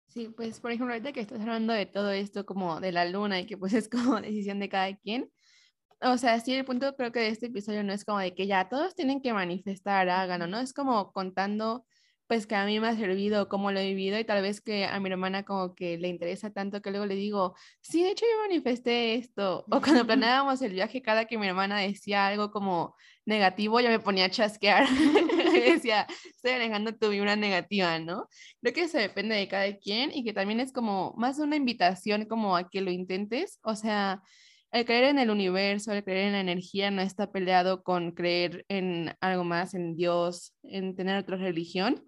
[0.07, 3.39] Sí, pues por ejemplo, ahorita que estás hablando de todo esto como de la luna
[3.39, 5.29] y que pues es como decisión de cada quien,
[6.01, 8.47] o sea, sí, el punto creo que de este episodio no es como de que
[8.47, 10.59] ya todos tienen que manifestar, háganlo, ¿no?
[10.59, 11.85] Es como contando
[12.27, 14.85] pues que a mí me ha servido, cómo lo he vivido y tal vez que
[14.85, 18.25] a mi hermana como que le interesa tanto que luego le digo, sí, de hecho
[18.25, 19.65] yo manifesté esto.
[19.69, 23.99] O cuando planeábamos el viaje, cada que mi hermana decía algo como negativo, yo me
[23.99, 24.87] ponía a chasquear.
[25.53, 28.27] decía, estoy alejando tu vibra negativa, ¿no?
[28.61, 32.25] Creo que eso depende de cada quien y que también es como más una invitación
[32.25, 33.59] como a que lo intentes.
[33.63, 34.21] O sea,
[34.71, 38.65] el creer en el universo, el creer en la energía no está peleado con creer
[38.67, 42.03] en algo más, en Dios, en tener otra religión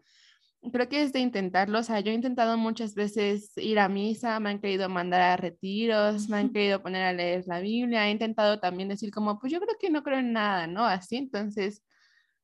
[0.71, 4.39] creo que es de intentarlo, o sea, yo he intentado muchas veces ir a misa,
[4.39, 8.11] me han querido mandar a retiros, me han querido poner a leer la Biblia, he
[8.11, 10.85] intentado también decir como, pues yo creo que no creo en nada, ¿no?
[10.85, 11.83] Así, entonces,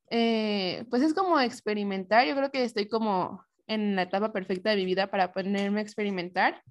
[0.10, 4.78] eh, pues es como experimentar, yo creo que estoy como en la etapa perfecta de
[4.78, 6.62] mi vida para ponerme a experimentar.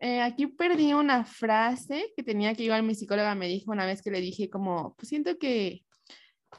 [0.00, 4.02] Eh, aquí perdí una frase que tenía que igual mi psicóloga me dijo una vez
[4.02, 5.84] que le dije como, pues siento que,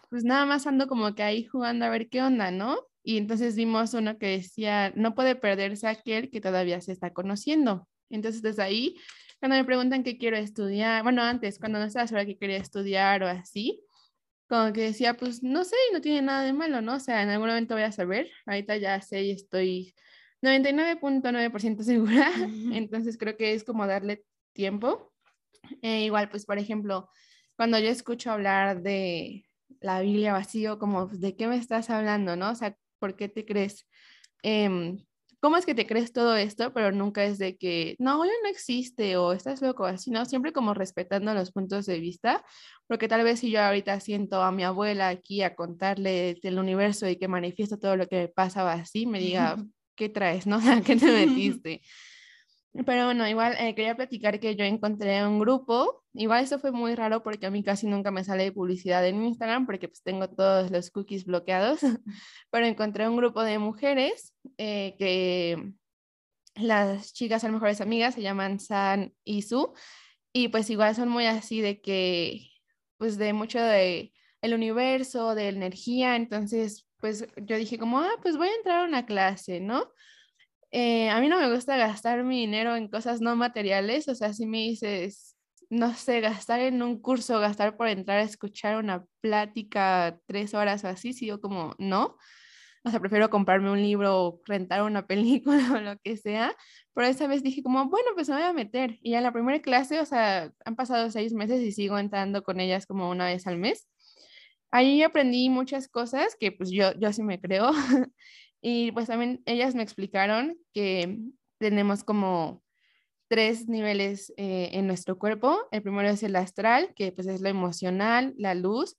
[0.09, 2.77] pues nada más ando como que ahí jugando a ver qué onda, ¿no?
[3.03, 7.87] Y entonces vimos uno que decía, no puede perderse aquel que todavía se está conociendo.
[8.09, 8.95] Entonces desde ahí,
[9.39, 13.23] cuando me preguntan qué quiero estudiar, bueno, antes, cuando no estaba segura qué quería estudiar
[13.23, 13.83] o así,
[14.47, 16.95] como que decía, pues no sé, no tiene nada de malo, ¿no?
[16.95, 19.93] O sea, en algún momento voy a saber, ahorita ya sé y estoy
[20.41, 22.31] 99.9% segura,
[22.73, 25.11] entonces creo que es como darle tiempo.
[25.81, 27.09] Eh, igual, pues, por ejemplo,
[27.55, 29.45] cuando yo escucho hablar de
[29.81, 32.51] la Biblia vacío, como, ¿de qué me estás hablando, no?
[32.51, 33.85] O sea, ¿por qué te crees?
[34.43, 34.97] Em,
[35.41, 36.71] ¿Cómo es que te crees todo esto?
[36.73, 40.23] Pero nunca es de que, no, ya no existe o estás loco, así, ¿no?
[40.23, 42.45] Siempre como respetando los puntos de vista,
[42.87, 47.09] porque tal vez si yo ahorita siento a mi abuela aquí a contarle del universo
[47.09, 49.57] y que manifiesta todo lo que me pasaba así, me diga,
[49.97, 50.59] ¿qué traes, no?
[50.85, 51.81] ¿Qué te metiste?
[52.85, 56.95] Pero bueno, igual eh, quería platicar que yo encontré un grupo, igual eso fue muy
[56.95, 60.71] raro porque a mí casi nunca me sale publicidad en Instagram porque pues tengo todos
[60.71, 61.81] los cookies bloqueados,
[62.49, 65.73] pero encontré un grupo de mujeres eh, que
[66.55, 69.73] las chicas son mejores amigas, se llaman San y Su,
[70.31, 72.49] y pues igual son muy así de que,
[72.97, 78.35] pues de mucho de el universo, de energía, entonces pues yo dije como, ah, pues
[78.35, 79.91] voy a entrar a una clase, ¿no?
[80.75, 84.33] Eh, a mí no me gusta gastar mi dinero en cosas no materiales, o sea,
[84.33, 85.37] si me dices,
[85.69, 90.83] no sé, gastar en un curso, gastar por entrar a escuchar una plática tres horas
[90.83, 92.17] o así, si yo como, no.
[92.85, 96.55] O sea, prefiero comprarme un libro o rentar una película o lo que sea.
[96.95, 98.97] Pero esa vez dije como, bueno, pues me voy a meter.
[99.03, 102.43] Y ya en la primera clase, o sea, han pasado seis meses y sigo entrando
[102.43, 103.87] con ellas como una vez al mes.
[104.71, 107.71] Ahí aprendí muchas cosas que pues yo, yo sí me creo.
[108.65, 111.19] Y pues también ellas me explicaron que
[111.59, 112.63] tenemos como
[113.27, 115.59] tres niveles eh, en nuestro cuerpo.
[115.71, 118.95] El primero es el astral, que pues es lo emocional, la luz.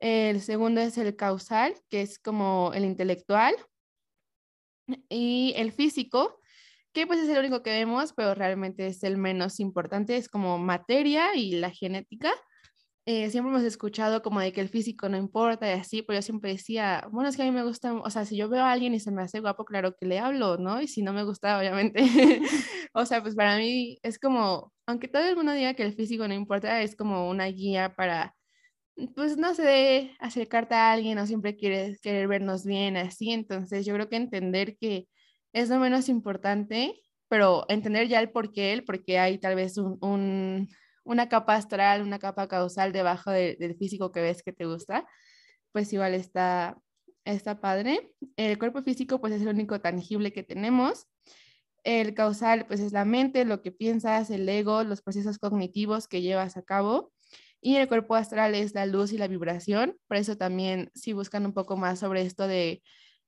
[0.00, 3.54] El segundo es el causal, que es como el intelectual.
[5.10, 6.40] Y el físico,
[6.94, 10.56] que pues es el único que vemos, pero realmente es el menos importante, es como
[10.56, 12.32] materia y la genética.
[13.06, 16.22] Eh, siempre hemos escuchado como de que el físico no importa y así, pero yo
[16.22, 18.72] siempre decía, bueno, es que a mí me gusta, o sea, si yo veo a
[18.72, 20.80] alguien y se me hace guapo, claro que le hablo, ¿no?
[20.80, 22.00] Y si no me gusta, obviamente,
[22.94, 26.26] o sea, pues para mí es como, aunque todo el mundo diga que el físico
[26.26, 28.34] no importa, es como una guía para,
[29.16, 33.94] pues no sé, acercarte a alguien o siempre quieres querer vernos bien, así, entonces yo
[33.94, 35.08] creo que entender que
[35.52, 36.94] es lo menos importante,
[37.28, 40.68] pero entender ya el por qué, el por qué hay tal vez un
[41.04, 45.06] una capa astral, una capa causal debajo del físico que ves que te gusta,
[45.72, 46.78] pues igual está,
[47.24, 48.12] está padre.
[48.36, 51.06] El cuerpo físico pues es el único tangible que tenemos.
[51.84, 56.22] El causal pues es la mente, lo que piensas, el ego, los procesos cognitivos que
[56.22, 57.12] llevas a cabo.
[57.60, 59.96] Y el cuerpo astral es la luz y la vibración.
[60.06, 62.82] Por eso también si buscan un poco más sobre esto de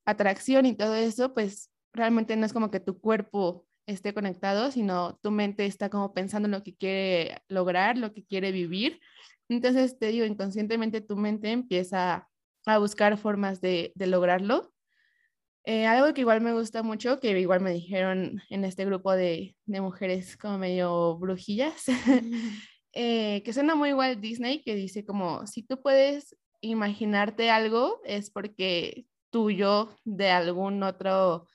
[0.05, 5.19] atracción y todo eso, pues realmente no es como que tu cuerpo esté conectado, sino
[5.23, 9.01] tu mente está como pensando en lo que quiere lograr, lo que quiere vivir.
[9.49, 12.29] Entonces, te digo, inconscientemente tu mente empieza
[12.67, 14.73] a buscar formas de, lograrlo.
[15.65, 19.57] Eh, algo que igual me gusta mucho, que igual me dijeron en este grupo de,
[19.65, 21.85] de mujeres como medio brujillas,
[22.93, 28.31] eh, que suena muy igual Disney, que dice como, si tú puedes imaginarte algo, es
[28.31, 31.47] porque tuyo de algún otro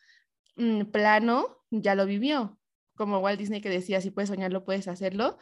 [0.92, 2.60] plano ya lo vivió.
[2.96, 5.38] Como Walt Disney que decía, si puedes soñarlo, puedes hacerlo.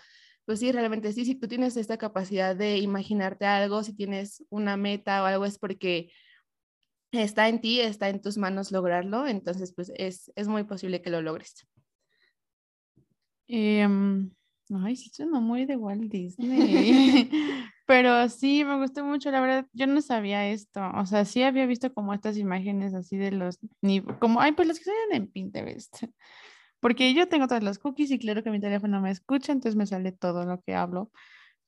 [0.46, 4.78] Pues sí, realmente sí, si tú tienes esta capacidad de imaginarte algo, si tienes una
[4.78, 6.12] meta o algo, es porque
[7.12, 11.10] está en ti, está en tus manos lograrlo, entonces pues es, es muy posible que
[11.10, 11.68] lo logres.
[13.48, 14.32] Em,
[14.84, 17.30] ay, sí suena muy de Walt Disney.
[17.90, 21.66] Pero sí, me gustó mucho, la verdad, yo no sabía esto, o sea, sí había
[21.66, 23.58] visto como estas imágenes así de los,
[24.20, 26.04] como, ay, pues las que salen en Pinterest,
[26.82, 29.88] porque yo tengo todas las cookies y claro que mi teléfono me escucha, entonces me
[29.88, 31.12] sale todo lo que hablo,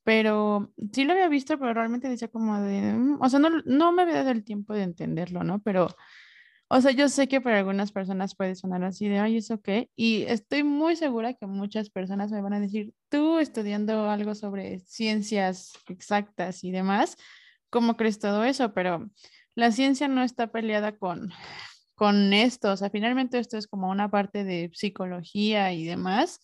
[0.04, 3.92] pero sí lo había visto, pero realmente decía como de, mm", o sea, no, no
[3.92, 5.62] me había dado el tiempo de entenderlo, ¿no?
[5.64, 5.88] Pero
[6.74, 9.90] o sea, yo sé que para algunas personas puede sonar así de, ay, ¿eso qué?
[9.94, 14.80] Y estoy muy segura que muchas personas me van a decir, tú estudiando algo sobre
[14.80, 17.18] ciencias exactas y demás,
[17.70, 18.74] ¿cómo crees todo eso?
[18.74, 19.10] Pero
[19.54, 21.34] la ciencia no está peleada con,
[21.94, 26.40] con esto, o sea, finalmente esto es como una parte de psicología y demás.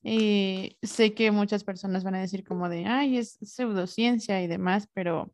[0.00, 4.88] Y sé que muchas personas van a decir como de, ay, es pseudociencia y demás,
[4.94, 5.32] pero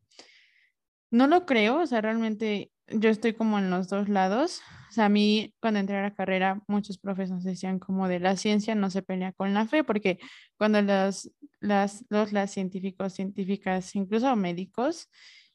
[1.11, 4.61] no lo creo, o sea, realmente yo estoy como en los dos lados.
[4.91, 8.37] O sea, a mí cuando entré a la carrera, muchos profesores decían como de la
[8.37, 10.19] ciencia no se pelea con la fe, porque
[10.59, 15.09] cuando los, las, los las científicos, científicas, incluso médicos,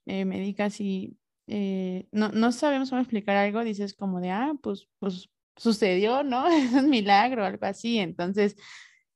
[0.06, 4.88] eh, médicas y eh, no, no sabemos cómo explicar algo, dices como de, ah, pues,
[5.00, 6.48] pues sucedió, ¿no?
[6.48, 8.00] Es un milagro, algo así.
[8.00, 8.56] Entonces,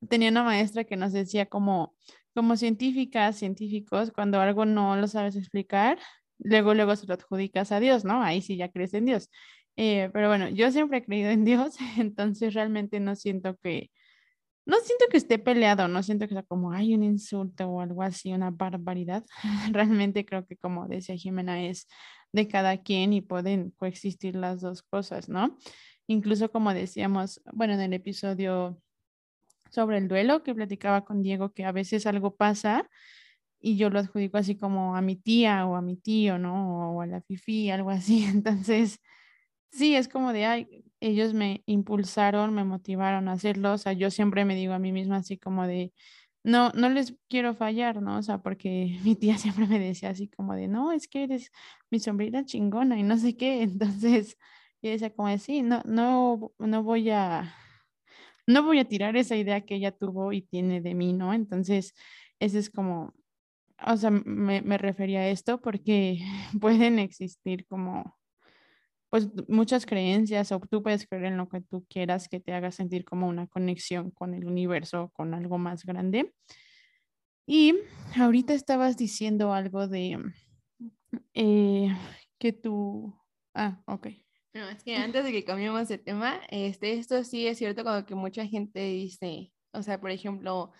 [0.09, 1.95] tenía una maestra que nos decía como,
[2.33, 5.99] como científicas, científicos, cuando algo no lo sabes explicar,
[6.43, 8.21] luego, luego se lo adjudicas a Dios, ¿no?
[8.21, 9.29] Ahí sí ya crees en Dios.
[9.77, 13.91] Eh, pero bueno, yo siempre he creído en Dios, entonces realmente no siento que,
[14.65, 18.03] no siento que esté peleado, no siento que sea como, hay un insulto o algo
[18.03, 19.25] así, una barbaridad.
[19.71, 21.87] realmente creo que como decía Jimena es
[22.31, 25.57] de cada quien y pueden coexistir las dos cosas, ¿no?
[26.07, 28.81] Incluso como decíamos, bueno, en el episodio
[29.69, 32.89] sobre el duelo que platicaba con Diego, que a veces algo pasa
[33.61, 36.95] y yo lo adjudico así como a mi tía o a mi tío, ¿no?
[36.97, 38.25] O a la fifi, algo así.
[38.25, 38.99] Entonces,
[39.71, 43.73] sí, es como de, ay, ellos me impulsaron, me motivaron a hacerlo.
[43.73, 45.93] O sea, yo siempre me digo a mí misma así como de,
[46.43, 48.17] no, no les quiero fallar, ¿no?
[48.17, 51.51] O sea, porque mi tía siempre me decía así como de, no, es que eres
[51.91, 53.61] mi sombrita chingona y no sé qué.
[53.63, 54.37] Entonces,
[54.81, 57.53] yo decía como de, sí, no, no, no voy a,
[58.47, 61.33] no voy a tirar esa idea que ella tuvo y tiene de mí, ¿no?
[61.33, 61.93] Entonces,
[62.39, 63.13] ese es como
[63.85, 66.19] o sea, me, me refería a esto porque
[66.61, 68.17] pueden existir como,
[69.09, 72.71] pues muchas creencias o tú puedes creer en lo que tú quieras que te haga
[72.71, 76.33] sentir como una conexión con el universo, con algo más grande.
[77.45, 77.75] Y
[78.15, 80.17] ahorita estabas diciendo algo de
[81.33, 81.89] eh,
[82.39, 83.13] que tú...
[83.53, 84.07] Ah, ok.
[84.53, 88.05] No, es que antes de que cambiemos de tema, este, esto sí es cierto como
[88.05, 90.71] que mucha gente dice, o sea, por ejemplo,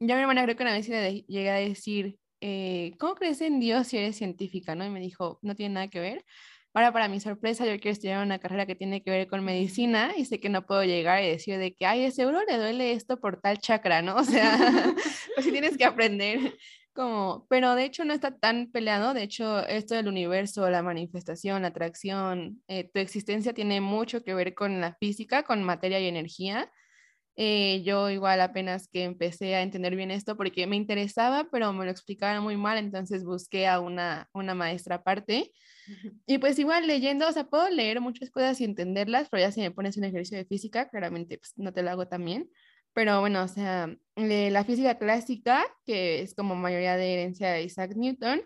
[0.00, 3.60] ya mi hermana creo que una vez le llegué a decir, eh, ¿cómo crees en
[3.60, 4.74] Dios si eres científica?
[4.74, 4.84] ¿no?
[4.84, 6.24] Y me dijo, no tiene nada que ver.
[6.74, 10.12] Ahora, para mi sorpresa, yo quiero estudiar una carrera que tiene que ver con medicina
[10.16, 13.20] y sé que no puedo llegar y decir de que, ay, seguro le duele esto
[13.20, 14.16] por tal chakra, ¿no?
[14.22, 14.56] O sea,
[15.34, 16.54] pues sí tienes que aprender
[16.94, 21.62] como, pero de hecho no está tan peleado, de hecho esto del universo, la manifestación,
[21.62, 26.06] la atracción, eh, tu existencia tiene mucho que ver con la física, con materia y
[26.08, 26.70] energía,
[27.36, 31.84] eh, yo igual apenas que empecé a entender bien esto porque me interesaba, pero me
[31.84, 35.52] lo explicaban muy mal, entonces busqué a una, una maestra aparte.
[36.26, 39.60] Y pues igual leyendo, o sea, puedo leer muchas cosas y entenderlas, pero ya si
[39.60, 42.50] me pones un ejercicio de física, claramente pues, no te lo hago también.
[42.94, 47.92] Pero bueno, o sea, la física clásica, que es como mayoría de herencia de Isaac
[47.96, 48.42] Newton,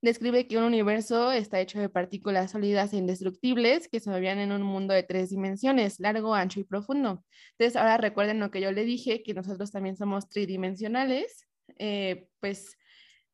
[0.00, 4.52] describe que un universo está hecho de partículas sólidas e indestructibles que se movían en
[4.52, 7.24] un mundo de tres dimensiones, largo, ancho y profundo.
[7.52, 11.46] Entonces, ahora recuerden lo que yo le dije, que nosotros también somos tridimensionales,
[11.78, 12.76] eh, pues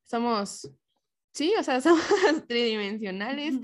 [0.04, 0.70] somos,
[1.32, 2.02] sí, o sea, somos
[2.48, 3.56] tridimensionales.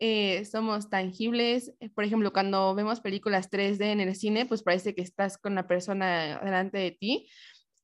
[0.00, 1.72] Eh, somos tangibles.
[1.94, 5.66] Por ejemplo, cuando vemos películas 3D en el cine, pues parece que estás con la
[5.68, 7.28] persona delante de ti,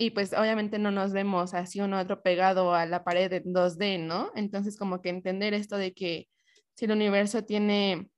[0.00, 3.98] y pues obviamente no nos vemos así uno otro pegado a la pared en 2D,
[3.98, 4.32] ¿no?
[4.36, 6.28] Entonces como que entender esto de que
[6.76, 8.10] si el universo tiene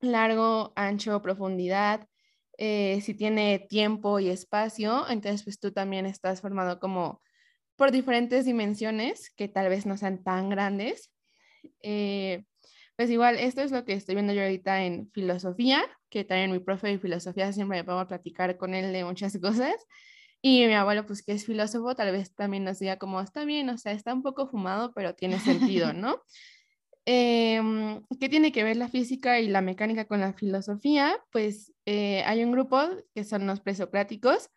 [0.00, 2.08] largo, ancho, profundidad,
[2.58, 7.22] eh, si tiene tiempo y espacio, entonces pues tú también estás formado como
[7.76, 11.12] por diferentes dimensiones que tal vez no sean tan grandes.
[11.82, 12.44] Eh,
[12.96, 16.60] Pues igual, esto es lo que estoy viendo yo ahorita en filosofía, que también mi
[16.60, 19.74] profe de filosofía siempre me pongo a platicar con él de muchas cosas.
[20.44, 23.68] Y mi abuelo, pues que es filósofo, tal vez también nos diga como, está bien,
[23.70, 26.20] o sea, está un poco fumado, pero tiene sentido, ¿no?
[27.04, 31.16] Em, ¿Qué tiene que ver la física y la mecánica con la filosofía?
[31.30, 32.80] Pues eh, hay un grupo
[33.14, 34.50] que son los presocráticos,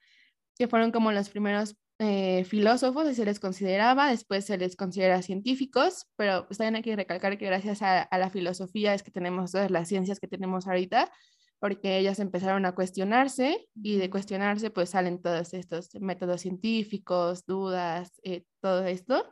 [0.58, 5.22] que fueron como los primeros eh, filósofos y se les consideraba, después se les considera
[5.22, 9.12] científicos, pero pues también hay que recalcar que gracias a, a, la filosofía es que
[9.12, 11.12] tenemos todas las ciencias que tenemos ahorita,
[11.60, 18.14] porque ellas empezaron a cuestionarse y de cuestionarse pues salen todos estos métodos científicos, dudas,
[18.24, 19.26] eh, todo esto.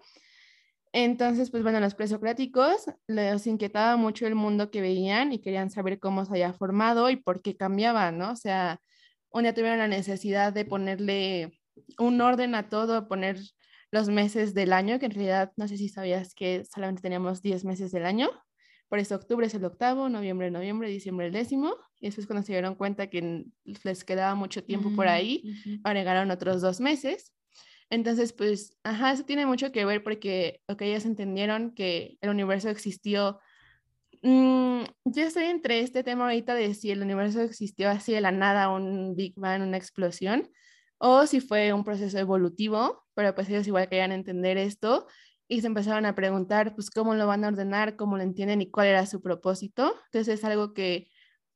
[0.93, 5.99] Entonces, pues bueno, los presocráticos les inquietaba mucho el mundo que veían y querían saber
[5.99, 8.31] cómo se había formado y por qué cambiaba, ¿no?
[8.31, 8.79] O sea,
[9.31, 11.59] un día tuvieron la necesidad de ponerle
[11.97, 13.39] un orden a todo, poner
[13.91, 17.65] los meses del año, que en realidad no sé si sabías que solamente teníamos 10
[17.65, 18.29] meses del año.
[18.87, 21.75] Por eso octubre es el octavo, noviembre, noviembre, diciembre el décimo.
[22.03, 26.61] Y después cuando se dieron cuenta que les quedaba mucho tiempo por ahí, agregaron otros
[26.61, 27.31] dos meses.
[27.89, 32.67] Entonces, pues, ajá, eso tiene mucho que ver porque, ok, ellos entendieron que el universo
[32.67, 33.39] existió.
[34.21, 38.33] Mm, yo estoy entre este tema ahorita de si el universo existió así de la
[38.33, 40.51] nada, un Big Bang, una explosión,
[40.97, 45.07] o si fue un proceso evolutivo, pero pues ellos igual querían entender esto
[45.47, 48.69] y se empezaron a preguntar, pues, cómo lo van a ordenar, cómo lo entienden y
[48.69, 49.95] cuál era su propósito.
[50.11, 51.07] Entonces, es algo que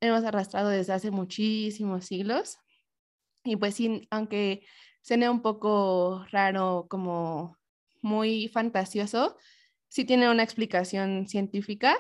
[0.02, 2.58] hemos arrastrado desde hace muchísimos siglos.
[3.44, 4.66] Y pues sí, aunque
[5.02, 7.58] suene un poco raro, como
[8.02, 9.38] muy fantasioso,
[9.88, 11.98] sí tiene una explicación científica.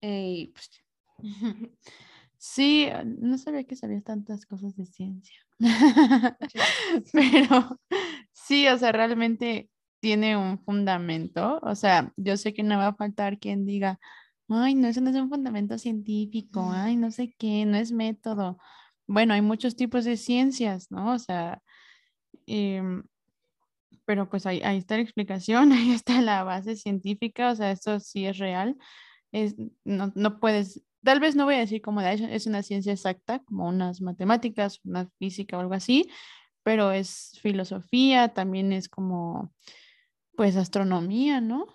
[0.00, 0.70] Eh, pues,
[2.36, 5.36] sí, no sabía que sabías tantas cosas de ciencia.
[7.12, 7.78] Pero
[8.32, 11.60] sí, o sea, realmente tiene un fundamento.
[11.62, 14.00] O sea, yo sé que no va a faltar quien diga,
[14.54, 18.58] ay, no, eso no es un fundamento científico, ay, no sé qué, no es método.
[19.06, 21.12] Bueno, hay muchos tipos de ciencias, ¿no?
[21.12, 21.62] O sea,
[22.46, 23.02] Em,
[24.04, 28.00] pero pues ahí, ahí, está la explicación, ahí está la base científica, o sea, esto
[28.00, 28.76] sí es real.
[29.32, 32.92] Es, no, no puedes, tal vez no voy a decir como de, es una ciencia
[32.92, 36.10] exacta, como unas matemáticas, una física o algo así,
[36.62, 39.52] pero es filosofía, también es como,
[40.36, 41.66] pues, astronomía, ¿no?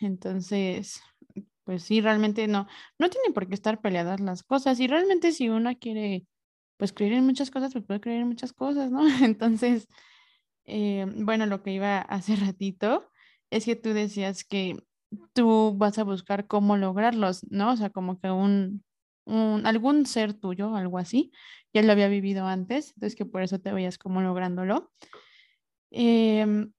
[0.00, 1.02] Entonces,
[1.72, 2.66] pues sí, realmente no,
[2.98, 6.26] no tienen por qué estar peleadas las cosas y realmente si uno quiere,
[6.76, 9.00] pues, creer en muchas cosas, pues puede creer en muchas cosas, ¿no?
[9.24, 9.88] Entonces,
[10.66, 13.10] eh, bueno, lo que iba hace ratito
[13.48, 14.84] es que tú decías que
[15.32, 17.72] tú vas a buscar cómo lograrlos, ¿no?
[17.72, 18.84] O sea, como que un,
[19.24, 21.32] un algún ser tuyo, algo así,
[21.72, 24.92] ya lo había vivido antes, entonces que por eso te veías como lográndolo.
[25.90, 26.70] Em,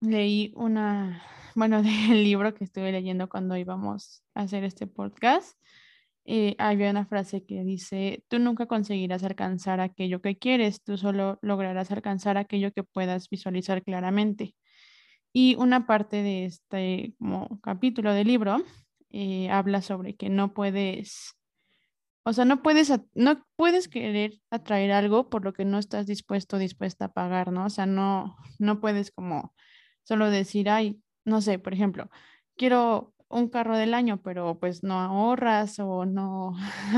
[0.00, 1.22] leí una,
[1.56, 5.58] bueno, del libro que estuve leyendo cuando íbamos a hacer este podcast,
[6.26, 11.38] eh, había una frase que dice, tú nunca conseguirás alcanzar aquello que quieres, tú solo
[11.42, 14.54] lograrás alcanzar aquello que puedas visualizar claramente.
[15.32, 18.58] Y una parte de este como, capítulo del libro
[19.10, 21.36] eh, habla sobre que no puedes,
[22.24, 26.58] o sea, no puedes, no puedes querer atraer algo por lo que no estás dispuesto
[26.58, 27.66] dispuesta a pagar, ¿no?
[27.66, 29.54] O sea, no, no puedes como
[30.04, 32.10] solo decir, ay, no sé, por ejemplo,
[32.56, 36.54] quiero un carro del año, pero pues no ahorras o no,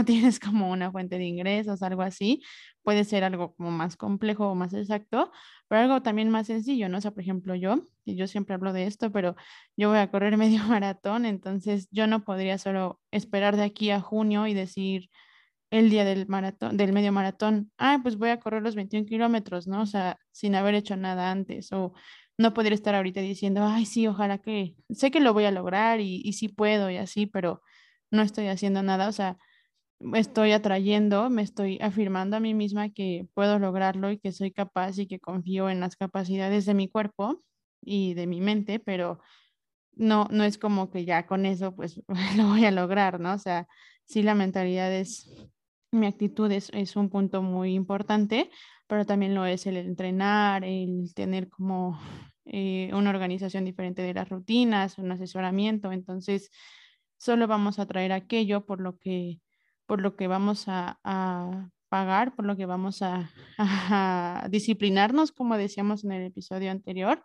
[0.07, 2.43] tienes como una fuente de ingresos, algo así,
[2.83, 5.33] puede ser algo como más complejo o más exacto,
[5.69, 6.99] pero algo también más sencillo, ¿no?
[6.99, 9.37] O sea, por ejemplo, yo, y yo siempre hablo de esto, pero
[9.77, 14.01] yo voy a correr medio maratón, entonces yo no podría solo esperar de aquí a
[14.01, 15.11] junio y decir
[15.71, 19.67] el día del maratón, del medio maratón, ah, pues voy a correr los 21 kilómetros,
[19.67, 19.83] ¿no?
[19.83, 21.93] O sea, sin haber hecho nada antes, o
[22.39, 26.01] no podría estar ahorita diciendo, ay, sí, ojalá que, sé que lo voy a lograr
[26.01, 27.63] y, y sí puedo y así, pero
[28.11, 29.39] no estoy haciendo nada, o sea,
[30.15, 34.99] estoy atrayendo, me estoy afirmando a mí misma que puedo lograrlo y que soy capaz
[34.99, 37.43] y que confío en las capacidades de mi cuerpo
[37.83, 39.21] y de mi mente, pero
[39.95, 42.01] no, no es como que ya con eso pues
[42.37, 43.35] lo voy a lograr, ¿no?
[43.35, 43.69] O sea,
[44.05, 45.29] sí la mentalidad es,
[45.91, 48.51] mi actitud es, es un punto muy importante,
[48.89, 52.01] pero también lo es el entrenar, el tener como
[52.47, 55.93] eh, una organización diferente de las rutinas, un asesoramiento.
[55.93, 56.51] Entonces,
[57.19, 59.41] solo vamos a traer aquello por lo que,
[59.87, 60.99] por lo que vamos a,
[61.91, 63.01] pagar, por lo que vamos
[63.59, 67.25] a, disciplinarnos, como decíamos en el episodio anterior.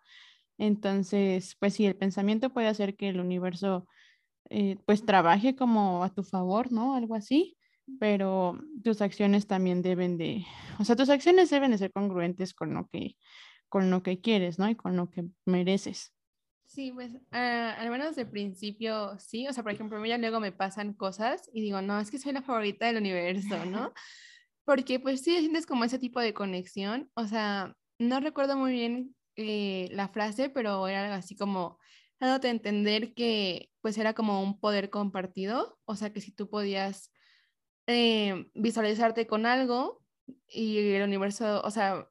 [0.57, 3.87] Entonces, pues sí, el pensamiento puede hacer que el universo
[4.49, 6.95] eh, pues trabaje como a tu favor, ¿no?
[6.95, 7.57] Algo así
[7.99, 10.45] pero tus acciones también deben de,
[10.79, 13.17] o sea, tus acciones deben de ser congruentes con lo que,
[13.69, 14.69] con lo que quieres, ¿no?
[14.69, 16.13] Y con lo que mereces.
[16.65, 20.17] Sí, pues ah, al menos de principio sí, o sea, por ejemplo, a mí ya
[20.17, 23.93] luego me pasan cosas y digo, no, es que soy la favorita del universo, ¿no?
[24.65, 29.15] Porque pues sí, sientes como ese tipo de conexión, o sea, no recuerdo muy bien
[29.35, 31.77] eh, la frase, pero era algo así como
[32.19, 36.49] dándote a entender que pues era como un poder compartido, o sea, que si tú
[36.49, 37.12] podías
[37.87, 40.01] eh, visualizarte con algo
[40.47, 42.07] y el universo, o sea,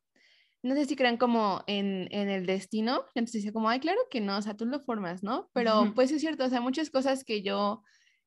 [0.63, 4.21] no sé si crean como en, en el destino, entonces decía como, ay, claro que
[4.21, 5.51] no, o sea, tú lo formas, ¿no?
[5.53, 7.83] Pero pues es cierto, o sea, muchas cosas que yo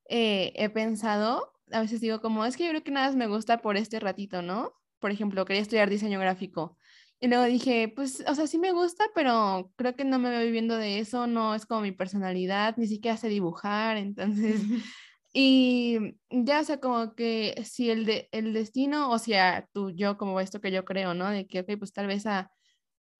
[0.09, 3.27] eh, he pensado, a veces digo como, es que yo creo que nada más me
[3.27, 4.73] gusta por este ratito, ¿no?
[4.99, 6.77] Por ejemplo, quería estudiar diseño gráfico.
[7.21, 10.41] Y luego dije, pues, o sea, sí me gusta, pero creo que no me veo
[10.41, 14.61] viviendo de eso, no es como mi personalidad, ni siquiera sé dibujar, entonces
[15.38, 20.17] y ya, o sea, como que si el, de, el destino, o sea, tú, yo,
[20.17, 21.29] como esto que yo creo, ¿no?
[21.29, 22.49] De que, ok, pues tal vez a,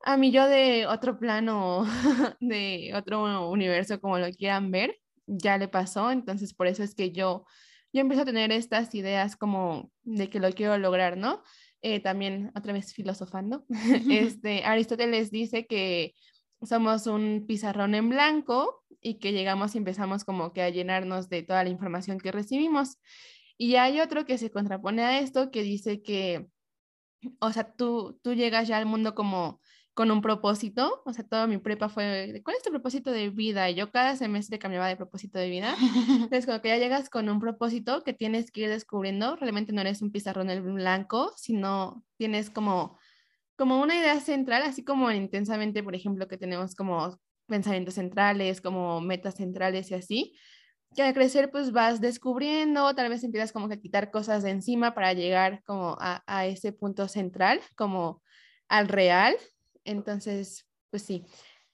[0.06, 1.84] a mí yo de otro plano,
[2.40, 4.96] de otro universo, como lo quieran ver,
[5.28, 6.10] ya le pasó.
[6.10, 7.46] Entonces, por eso es que yo,
[7.92, 11.44] yo empiezo a tener estas ideas como de que lo quiero lograr, ¿no?
[11.82, 13.66] Eh, también, otra vez filosofando,
[14.10, 16.14] este, Aristóteles dice que
[16.66, 21.44] somos un pizarrón en blanco y que llegamos y empezamos como que a llenarnos de
[21.44, 22.98] toda la información que recibimos.
[23.58, 26.48] Y hay otro que se contrapone a esto que dice que,
[27.40, 29.62] o sea, tú, tú llegas ya al mundo como
[29.96, 33.70] con un propósito, o sea, toda mi prepa fue, ¿cuál es tu propósito de vida?
[33.70, 35.74] Y yo cada semestre cambiaba de propósito de vida.
[36.10, 39.80] Entonces, como que ya llegas con un propósito que tienes que ir descubriendo, realmente no
[39.80, 42.98] eres un pizarrón en blanco, sino tienes como
[43.56, 49.02] como una idea central, así como intensamente, por ejemplo, que tenemos como pensamientos centrales, como
[49.02, 50.36] metas centrales y así,
[50.96, 54.52] que al crecer pues vas descubriendo, tal vez empiezas como que a quitar cosas de
[54.52, 58.22] encima para llegar como a, a ese punto central, como
[58.68, 59.36] al real.
[59.84, 61.26] Entonces, pues sí.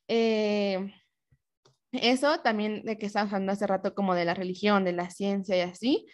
[0.07, 0.93] Eh,
[1.91, 5.57] eso también de que estábamos hablando hace rato como de la religión, de la ciencia
[5.57, 6.07] y así,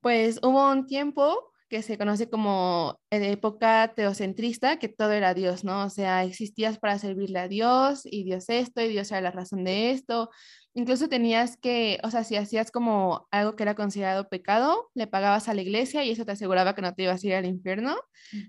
[0.00, 5.84] pues hubo un tiempo que se conoce como época teocentrista, que todo era Dios, ¿no?
[5.86, 9.64] O sea, existías para servirle a Dios y Dios esto y Dios era la razón
[9.64, 10.30] de esto.
[10.74, 15.48] Incluso tenías que, o sea, si hacías como algo que era considerado pecado, le pagabas
[15.48, 17.96] a la iglesia y eso te aseguraba que no te ibas a ir al infierno.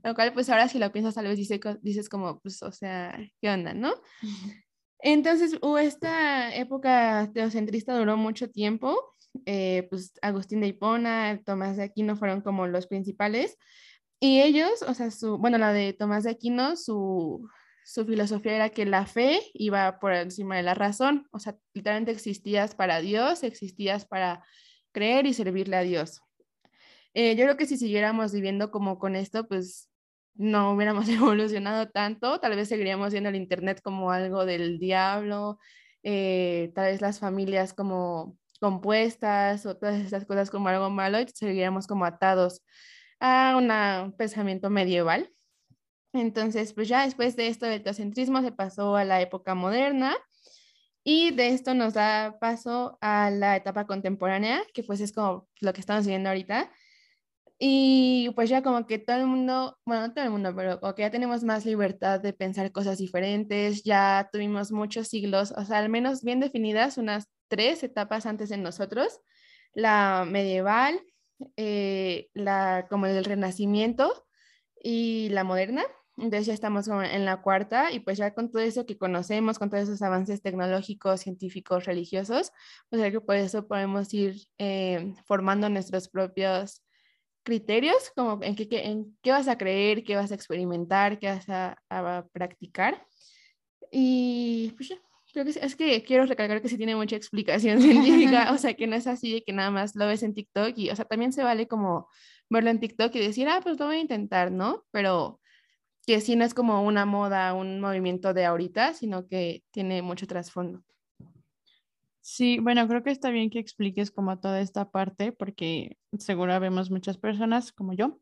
[0.03, 3.17] Lo cual, pues ahora si lo piensas, tal vez dices, dices como, pues, o sea,
[3.41, 3.95] ¿qué onda, no?
[4.99, 8.95] Entonces, esta época teocentrista duró mucho tiempo
[9.45, 13.57] eh, pues Agustín de Hipona, Tomás de Aquino fueron como los principales.
[14.19, 17.47] Y ellos, o sea, su, bueno, la de Tomás de Aquino, su,
[17.85, 22.11] su filosofía era que la fe iba por encima de la razón, o sea, literalmente
[22.11, 24.43] existías para Dios, existías para
[24.91, 26.21] creer y servirle a Dios.
[27.13, 29.89] Eh, yo creo que si siguiéramos viviendo como con esto, pues
[30.33, 35.59] no hubiéramos evolucionado tanto, tal vez seguiríamos viendo el Internet como algo del diablo,
[36.03, 41.27] eh, tal vez las familias como compuestas o todas esas cosas como algo malo y
[41.27, 42.61] seguiríamos como atados
[43.19, 45.31] a un pensamiento medieval.
[46.13, 50.15] Entonces, pues ya después de esto del teocentrismo se pasó a la época moderna
[51.03, 55.73] y de esto nos da paso a la etapa contemporánea, que pues es como lo
[55.73, 56.71] que estamos viendo ahorita.
[57.57, 60.93] Y pues ya como que todo el mundo, bueno, no todo el mundo, pero como
[60.95, 65.77] que ya tenemos más libertad de pensar cosas diferentes, ya tuvimos muchos siglos, o sea,
[65.79, 69.21] al menos bien definidas, unas tres etapas antes de nosotros,
[69.73, 71.01] la medieval,
[71.57, 74.25] eh, la, como el renacimiento
[74.81, 75.83] y la moderna.
[76.17, 79.69] Entonces ya estamos en la cuarta y pues ya con todo eso que conocemos, con
[79.69, 82.53] todos esos avances tecnológicos, científicos, religiosos,
[82.89, 86.83] pues que por eso podemos ir eh, formando nuestros propios
[87.43, 91.49] criterios, como en qué, en qué vas a creer, qué vas a experimentar, qué vas
[91.49, 93.05] a, a practicar.
[93.91, 94.97] Y pues ya,
[95.35, 99.07] es que quiero recalcar que sí tiene mucha explicación científica, o sea, que no es
[99.07, 101.67] así de que nada más lo ves en TikTok y, o sea, también se vale
[101.67, 102.07] como
[102.49, 104.85] verlo en TikTok y decir, ah, pues lo voy a intentar, ¿no?
[104.91, 105.39] Pero
[106.05, 110.27] que sí no es como una moda, un movimiento de ahorita, sino que tiene mucho
[110.27, 110.83] trasfondo.
[112.21, 116.89] Sí, bueno, creo que está bien que expliques como toda esta parte, porque seguro vemos
[116.89, 118.19] muchas personas como yo,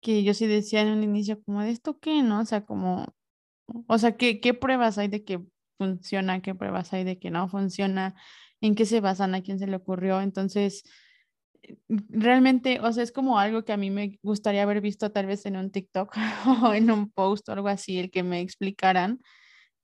[0.00, 2.40] que yo sí decía en un inicio como de esto qué, ¿no?
[2.40, 3.06] O sea, como,
[3.88, 5.40] o sea, ¿qué, qué pruebas hay de que
[5.78, 8.14] funciona, qué pruebas hay de que no funciona,
[8.60, 10.20] en qué se basan, a quién se le ocurrió.
[10.20, 10.84] Entonces,
[12.08, 15.46] realmente, o sea, es como algo que a mí me gustaría haber visto tal vez
[15.46, 16.14] en un TikTok
[16.64, 19.20] o en un post o algo así, el que me explicaran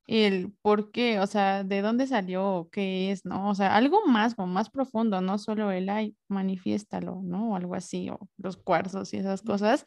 [0.07, 3.49] el por qué, o sea, de dónde salió, qué es, ¿no?
[3.49, 7.51] O sea, algo más, más profundo, no solo el, ay, manifiéstalo, ¿no?
[7.51, 9.85] O algo así, o los cuarzos y esas cosas.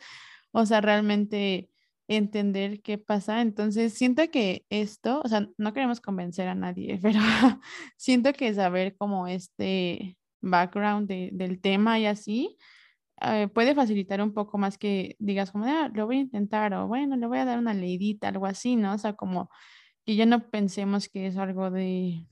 [0.52, 1.70] O sea, realmente
[2.08, 3.40] entender qué pasa.
[3.42, 7.20] Entonces, siento que esto, o sea, no queremos convencer a nadie, pero
[7.96, 12.56] siento que saber como este background del tema y así,
[13.20, 16.86] eh, puede facilitar un poco más que digas como, ah, lo voy a intentar o
[16.86, 18.94] bueno, le voy a dar una leidita, algo así, ¿no?
[18.94, 19.50] O sea, como
[20.06, 22.26] que ya no pensemos que es algo de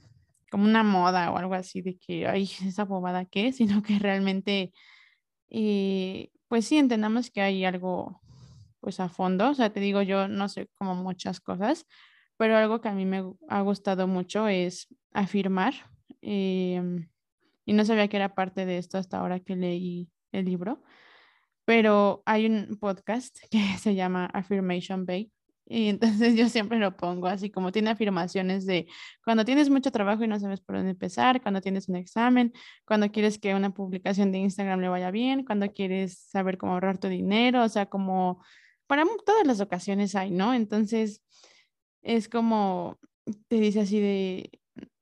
[0.51, 4.73] como una moda o algo así de que, ay, esa bobada que, sino que realmente,
[5.51, 8.21] eh, pues sí, entendamos que hay algo,
[8.87, 11.89] pues a fondo, o sea, te digo, yo no sé como muchas cosas,
[12.37, 15.75] pero algo que a mí me ha gustado mucho es afirmar,
[16.23, 17.09] em,
[17.65, 20.85] y no sabía que era parte de esto hasta ahora que leí el libro,
[21.65, 25.33] pero hay un podcast que se llama Affirmation Bay
[25.69, 28.87] y entonces yo siempre lo pongo así como tiene afirmaciones de
[29.25, 32.53] cuando tienes mucho trabajo y no sabes por dónde empezar, cuando tienes un examen,
[32.85, 36.99] cuando quieres que una publicación de Instagram le vaya bien, cuando quieres saber cómo ahorrar
[36.99, 38.45] tu dinero, o sea, como
[38.87, 40.55] para todas las ocasiones hay, ¿no?
[40.55, 41.23] Entonces
[42.03, 42.99] es como
[43.49, 44.51] te dice así de,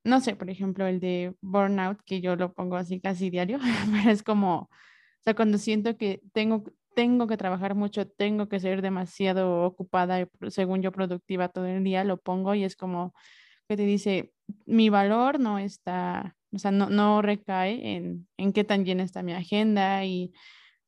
[0.03, 3.59] no sé, por ejemplo, el de burnout, que yo lo pongo así casi diario,
[3.91, 4.69] pero es como, o
[5.23, 6.63] sea, cuando siento que tengo
[6.95, 11.83] tengo que trabajar mucho, tengo que ser demasiado ocupada y según yo productiva todo el
[11.83, 13.13] día, lo pongo y es como
[13.67, 14.33] que te dice,
[14.65, 19.23] mi valor no está, o sea, no, no recae en, en qué tan llena está
[19.23, 20.33] mi agenda y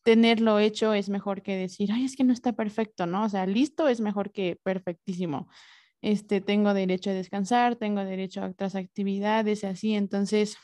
[0.07, 3.25] tenerlo hecho es mejor que decir, ay, es que no está perfecto, ¿no?
[3.25, 5.49] O sea, listo es mejor que perfectísimo.
[6.01, 10.57] Este, tengo derecho a descansar, tengo derecho a otras actividades y así, entonces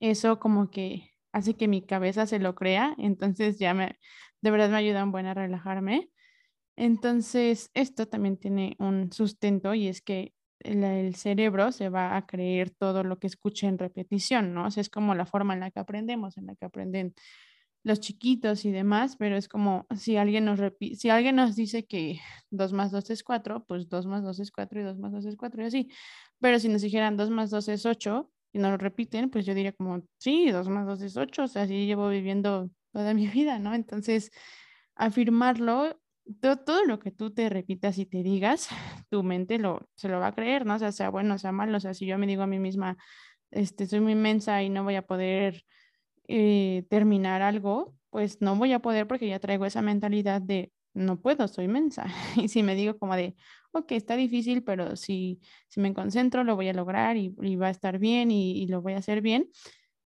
[0.00, 3.96] eso como que hace que mi cabeza se lo crea, entonces ya me,
[4.40, 6.10] de verdad me ayuda un buen a relajarme.
[6.74, 12.70] Entonces, esto también tiene un sustento y es que el, cerebro se va a creer
[12.70, 14.64] todo lo que escuche en repetición, ¿no?
[14.64, 17.14] O es como la forma en la que aprendemos, en la que aprenden
[17.88, 20.60] los chiquitos y demás, pero es como si alguien nos
[20.96, 22.20] si alguien nos dice que
[22.50, 25.24] 2 más 2 es 4, pues 2 más 2 es 4 y 2 más 2
[25.26, 25.88] es 4 y así.
[26.40, 29.54] Pero si nos dijeran 2 más 2 es 8 y nos lo repiten, pues yo
[29.54, 33.26] diría como, sí, 2 más 2 es 8, o sea, así llevo viviendo toda mi
[33.28, 33.74] vida, ¿no?
[33.74, 34.30] Entonces,
[34.94, 36.00] afirmarlo,
[36.40, 38.68] todo, lo que tú te repitas y te digas,
[39.10, 40.76] tu mente lo, se lo va a creer, ¿no?
[40.76, 42.96] O sea, sea bueno, sea malo, o sea, si yo me digo a mí misma,
[43.50, 45.64] este, soy muy inmensa y no voy a poder
[46.28, 51.20] eh, terminar algo, pues no voy a poder porque ya traigo esa mentalidad de no
[51.20, 52.06] puedo, soy inmensa.
[52.36, 53.36] Y si me digo como de,
[53.72, 57.70] ok, está difícil, pero si, si me concentro, lo voy a lograr y, va a
[57.70, 59.48] estar bien y, lo voy a hacer bien,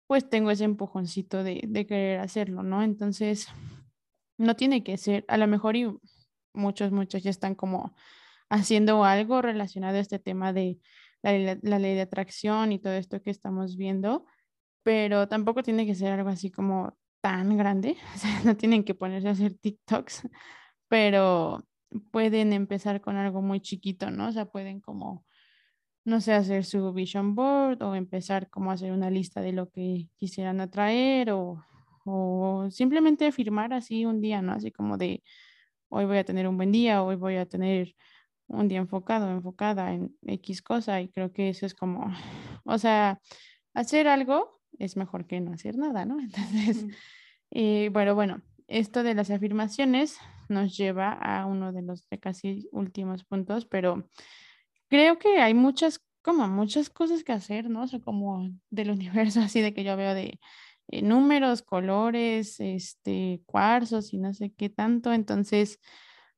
[0.06, 2.82] pues tengo ese empujoncito de, querer hacerlo, ¿no?
[2.82, 3.48] Entonces,
[4.38, 5.86] no tiene que ser, a lo mejor y
[6.54, 7.94] muchos, muchos ya están como
[8.50, 10.78] haciendo algo relacionado a este tema de
[11.22, 14.24] la, ley de atracción y todo esto que estamos viendo,
[14.82, 18.94] pero tampoco tiene que ser algo así como tan grande, o sea, no tienen que
[18.94, 20.28] ponerse a hacer TikToks,
[20.88, 21.64] pero
[22.10, 24.28] pueden empezar con algo muy chiquito, ¿no?
[24.28, 25.24] O sea, pueden como
[26.08, 29.68] no sé, hacer su vision board o empezar como a hacer una lista de lo
[29.70, 31.62] que quisieran atraer o,
[32.04, 34.52] o simplemente firmar así un día, ¿no?
[34.52, 35.22] Así como de
[35.90, 37.94] hoy voy a tener un buen día, hoy voy a tener
[38.46, 42.06] un día enfocado, enfocada en X cosa y creo que eso es como,
[42.64, 43.20] o sea,
[43.74, 46.18] hacer algo es mejor que no hacer nada, ¿no?
[46.20, 46.86] Entonces,
[47.50, 52.68] eh, bueno, bueno, esto de las afirmaciones nos lleva a uno de los de casi
[52.72, 54.08] últimos puntos, pero
[54.88, 57.82] creo que hay muchas, como muchas cosas que hacer, ¿no?
[57.82, 60.38] O sea, como del universo, así de que yo veo de
[60.88, 65.12] eh, números, colores, este, cuarzos y no sé qué tanto.
[65.12, 65.80] Entonces,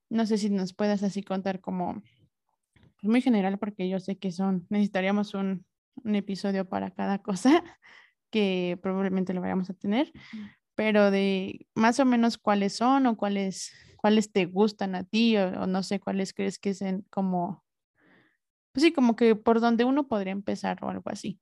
[0.08, 2.02] no sé si nos puedas así contar como
[2.74, 5.64] pues, muy general, porque yo sé que son, necesitaríamos un,
[6.04, 7.62] un episodio para cada cosa
[8.30, 10.12] que probablemente lo vayamos a tener,
[10.74, 15.62] pero de más o menos cuáles son o cuáles, cuáles te gustan a ti o,
[15.62, 17.64] o no sé cuáles crees que sean como
[18.72, 21.40] pues sí, como que por donde uno podría empezar o algo así.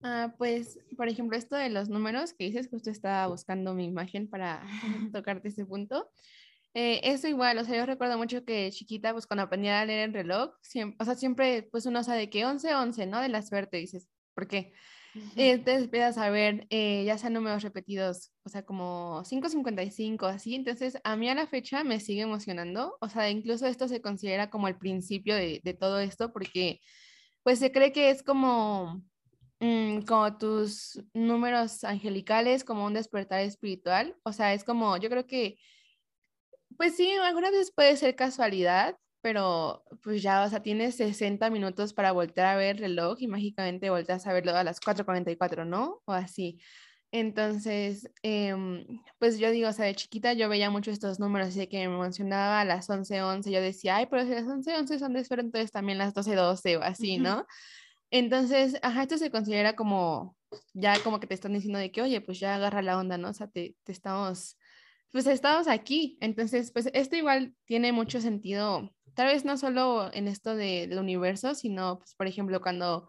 [0.00, 4.28] Ah, pues, por ejemplo, esto de los números que dices, justo estaba buscando mi imagen
[4.28, 4.62] para
[5.12, 6.10] tocarte ese punto.
[6.74, 10.08] Eh, eso igual, o sea, yo recuerdo mucho que chiquita, pues cuando aprendía a leer
[10.08, 13.20] el reloj, siempre, o sea, siempre, pues uno sabe que 11, 11, ¿no?
[13.20, 14.72] De la suerte, dices, ¿por qué?
[15.36, 20.54] Entonces empiezas a ver, eh, ya sean números repetidos, o sea, como 555, así.
[20.54, 22.96] Entonces, a mí a la fecha me sigue emocionando.
[23.00, 26.80] O sea, incluso esto se considera como el principio de, de todo esto, porque
[27.42, 29.02] pues se cree que es como,
[29.60, 34.16] mm, como tus números angelicales, como un despertar espiritual.
[34.24, 35.58] O sea, es como, yo creo que,
[36.76, 38.96] pues sí, algunas veces puede ser casualidad,
[39.28, 43.26] pero pues ya, o sea, tienes 60 minutos para volver a ver el reloj y
[43.26, 46.00] mágicamente volteas a verlo a las 4.44, ¿no?
[46.06, 46.58] O así.
[47.12, 48.86] Entonces, em,
[49.18, 51.98] pues yo digo, o sea, de chiquita yo veía mucho estos números, así que me
[51.98, 55.42] mencionaba las 11, 11, yo decía, ay, pero si las 11, 11 son de esfera,
[55.42, 57.46] entonces también las 12, 12 o así, ¿no?
[58.10, 60.38] Entonces, ajá, esto se considera como,
[60.72, 63.28] ya como que te están diciendo de que, oye, pues ya agarra la onda, ¿no?
[63.28, 64.56] O sea, te, te estamos,
[65.12, 66.16] pues estamos aquí.
[66.22, 71.56] Entonces, pues esto igual tiene mucho sentido, tal vez no solo en esto del universo,
[71.56, 73.08] sino, pues, por ejemplo, cuando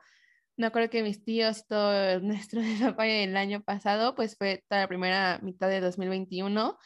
[0.57, 4.87] me acuerdo que mis tíos todo nuestro desarrollo el año pasado, pues fue toda la
[4.87, 6.79] primera mitad de 2021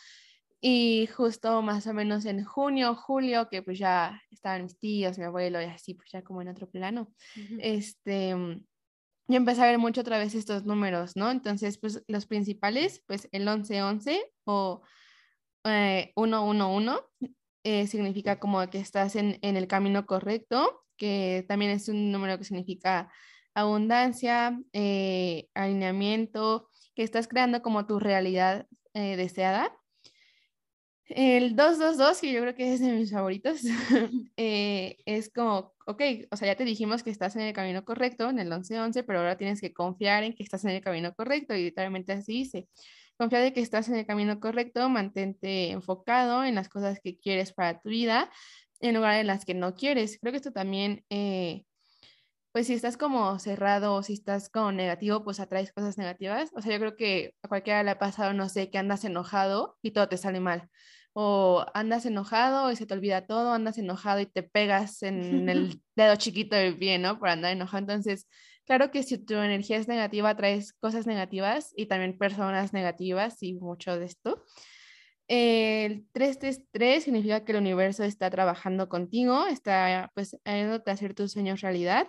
[0.60, 5.24] y justo más o menos en junio, julio, que pues ya estaban mis tíos, mi
[5.24, 7.08] abuelo y así, pues ya como en otro plano,
[7.60, 8.66] este, mm,
[9.30, 11.32] yo empecé a ver mucho otra vez estos números, ¿no?
[11.32, 14.82] Entonces, pues los principales, pues el 1111 o
[15.64, 17.00] eh, 111
[17.64, 22.38] eh, significa como que estás en, en el camino correcto, que también es un número
[22.38, 23.12] que significa
[23.54, 29.72] abundancia, eh, alineamiento, que estás creando como tu realidad eh, deseada.
[31.06, 33.62] El 222, que yo creo que es de mis favoritos,
[34.38, 36.02] eh, es como, ok,
[36.32, 39.20] o sea, ya te dijimos que estás en el camino correcto, en el 1111, pero
[39.20, 42.68] ahora tienes que confiar en que estás en el camino correcto, y literalmente así dice.
[43.18, 47.54] Confía de que estás en el camino correcto, mantente enfocado en las cosas que quieres
[47.54, 48.32] para tu vida,
[48.80, 50.18] en lugar de las que no quieres.
[50.20, 51.06] Creo que esto también
[52.54, 56.52] pues si estás como cerrado o si estás como negativo, pues atraes cosas negativas.
[56.54, 59.76] O sea, yo creo que a cualquiera le ha pasado, no sé, que andas enojado
[59.82, 60.70] y todo te sale mal.
[61.14, 65.82] O andas enojado y se te olvida todo, andas enojado y te pegas en el
[65.96, 67.18] dedo chiquito del pie, ¿no?
[67.18, 67.80] Por andar enojado.
[67.80, 68.28] Entonces,
[68.66, 73.54] claro que si tu energía es negativa, atraes cosas negativas y también personas negativas y
[73.54, 74.44] mucho de esto.
[75.28, 81.32] El 333 significa que el universo está trabajando contigo, está pues ayudándote a hacer tus
[81.32, 82.08] sueños realidad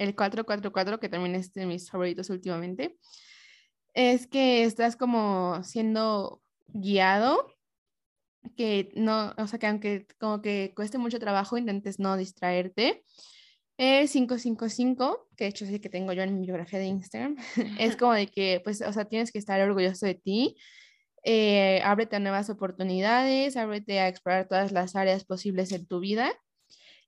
[0.00, 2.98] el 444, que también es de mis favoritos últimamente,
[3.92, 7.46] es que estás como siendo guiado,
[8.56, 13.04] que no, o sea, que aunque como que cueste mucho trabajo, intentes no distraerte.
[13.80, 17.36] El 555, que de hecho es el que tengo yo en mi biografía de Instagram,
[17.78, 20.56] es como de que, pues, o sea, tienes que estar orgulloso de ti,
[21.24, 26.30] eh, ábrete a nuevas oportunidades, ábrete a explorar todas las áreas posibles en tu vida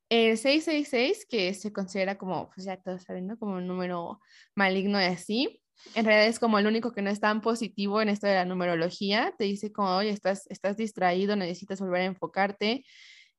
[0.09, 3.39] el 666, que se considera como, pues ya todos saben, ¿no?
[3.39, 4.20] Como un número
[4.55, 5.62] maligno y así,
[5.95, 8.45] en realidad es como el único que no es tan positivo en esto de la
[8.45, 9.35] numerología.
[9.39, 12.85] Te dice como, oye, estás, estás distraído, necesitas volver a enfocarte.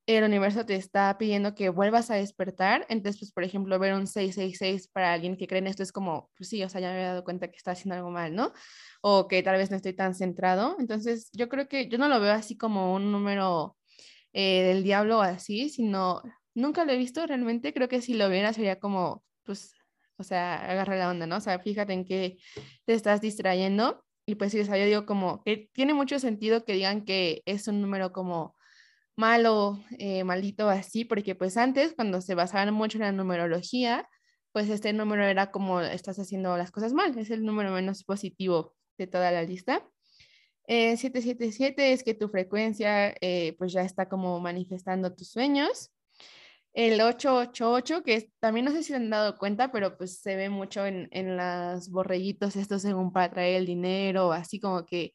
[0.06, 2.86] El universo te está pidiendo que vuelvas a despertar.
[2.90, 6.30] Entonces, pues, por ejemplo, ver un 666 para alguien que cree en esto es como,
[6.38, 8.52] pues sí, o sea, ya me he dado cuenta que está haciendo algo mal, ¿no?
[9.02, 10.76] O que tal vez no estoy tan centrado.
[10.80, 13.78] Entonces, yo creo que yo no lo veo así como un número
[14.34, 16.22] eh, del diablo así, sino
[16.56, 19.74] Nunca lo he visto realmente, creo que si lo viera sería como, pues,
[20.18, 21.38] o sea, agarrar la onda, ¿no?
[21.38, 22.38] O sea, fíjate en qué
[22.86, 24.04] te estás distrayendo.
[24.26, 27.42] Y pues sí, o sea, yo digo como que tiene mucho sentido que digan que
[27.46, 28.56] es un número como
[29.16, 34.08] malo, eh, maldito, así, porque pues antes, cuando se basaban mucho en la numerología,
[34.52, 38.76] pues este número era como estás haciendo las cosas mal, es el número menos positivo
[38.98, 39.88] de toda la lista.
[40.68, 45.92] 777 eh, es que tu frecuencia eh, pues ya está como manifestando tus sueños
[46.74, 50.50] el 888, que también no sé si se han dado cuenta, pero pues se ve
[50.50, 55.14] mucho en, en los borreguitos estos según para traer el dinero, así como que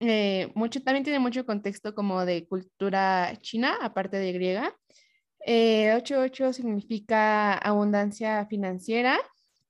[0.00, 4.74] eh, mucho, también tiene mucho contexto como de cultura china, aparte de griega.
[5.44, 9.18] Eh, 88 significa abundancia financiera,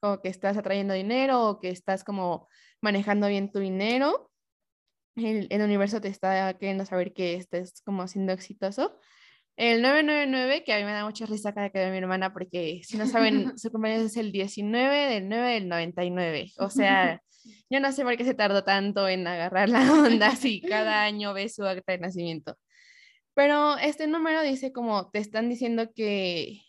[0.01, 2.49] como que estás atrayendo dinero o que estás como
[2.81, 4.31] manejando bien tu dinero.
[5.16, 8.99] El, el universo te está queriendo saber que estés como siendo exitoso.
[9.59, 12.33] El 999, que a mí me da mucha risa cada que veo a mi hermana,
[12.33, 16.53] porque si no saben, su cumpleaños es el 19 del 9 del 99.
[16.59, 17.20] O sea,
[17.70, 21.34] yo no sé por qué se tardó tanto en agarrar la onda si cada año
[21.34, 22.57] ve su acta de nacimiento.
[23.34, 26.62] Pero este número dice como te están diciendo que,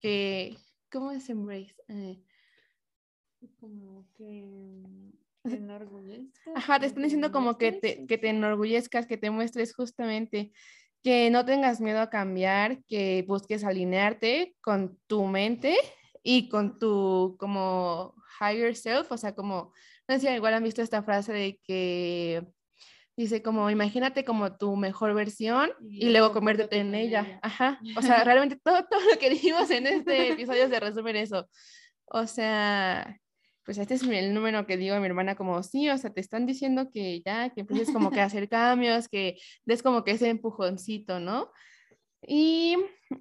[0.00, 0.56] que
[0.90, 1.74] ¿cómo es embrace?
[1.88, 2.22] Eh,
[3.58, 4.46] como que
[5.42, 6.56] te enorgullezcas.
[6.56, 10.52] Ajá, te están diciendo como que te, que te enorgullezcas, que te muestres justamente
[11.02, 15.76] que no tengas miedo a cambiar, que busques alinearte con tu mente
[16.22, 19.72] y con tu como higher self, o sea, como,
[20.08, 22.46] no sé si igual han visto esta frase de que
[23.16, 27.38] dice como, imagínate como tu mejor versión y, luego conviértete en ella.
[27.42, 31.16] Ajá, o sea, realmente todo, todo lo que dijimos en este episodio se resume en
[31.16, 31.48] eso.
[32.06, 33.18] O sea,
[33.64, 36.20] pues este es el número que digo a mi hermana como, sí, o sea, te
[36.20, 40.12] están diciendo que ya, que empieces como que a hacer cambios, que des como que
[40.12, 41.52] ese empujoncito, ¿no?
[42.26, 42.76] Y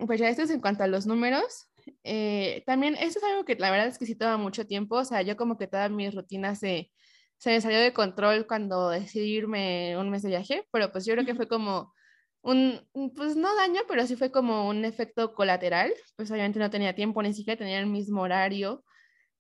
[0.06, 1.69] pues ya esto es en cuanto a los números.
[2.04, 5.06] Eh, también eso es algo que la verdad es que sí toma mucho tiempo, o
[5.06, 6.92] sea, yo como que todas mis rutinas de,
[7.38, 11.14] se me salió de control cuando decidí irme un mes de viaje, pero pues yo
[11.14, 11.94] creo que fue como
[12.42, 12.82] un,
[13.16, 17.22] pues no daño, pero sí fue como un efecto colateral, pues obviamente no tenía tiempo,
[17.22, 18.84] ni siquiera tenía el mismo horario,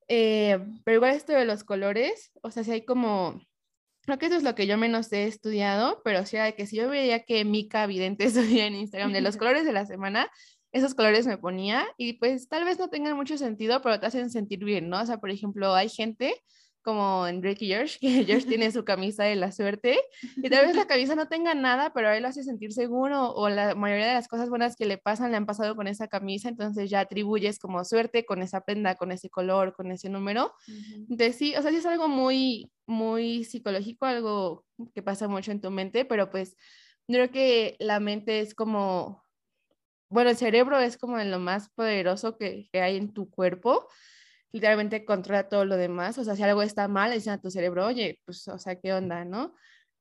[0.07, 3.41] eh, pero igual esto de los colores, o sea, si hay como,
[4.01, 6.77] creo que eso es lo que yo menos he estudiado, pero sí de que si
[6.77, 10.29] yo veía que Mika Vidente subía en Instagram de los colores de la semana,
[10.71, 14.29] esos colores me ponía y pues tal vez no tengan mucho sentido, pero te hacen
[14.29, 15.01] sentir bien, ¿no?
[15.01, 16.35] O sea, por ejemplo, hay gente
[16.81, 19.99] como en Drake y George, que George tiene su camisa de la suerte
[20.37, 23.31] y tal vez la camisa no tenga nada, pero a él lo hace sentir seguro
[23.31, 26.07] o la mayoría de las cosas buenas que le pasan le han pasado con esa
[26.07, 30.53] camisa, entonces ya atribuyes como suerte con esa prenda, con ese color, con ese número.
[31.09, 35.61] Entonces sí, o sea, sí es algo muy, muy psicológico, algo que pasa mucho en
[35.61, 36.55] tu mente, pero pues
[37.07, 39.23] creo que la mente es como,
[40.09, 43.87] bueno, el cerebro es como lo más poderoso que, que hay en tu cuerpo
[44.51, 46.17] literalmente controla todo lo demás.
[46.17, 48.93] O sea, si algo está mal, dicen a tu cerebro, oye, pues, o sea, ¿qué
[48.93, 49.55] onda, no?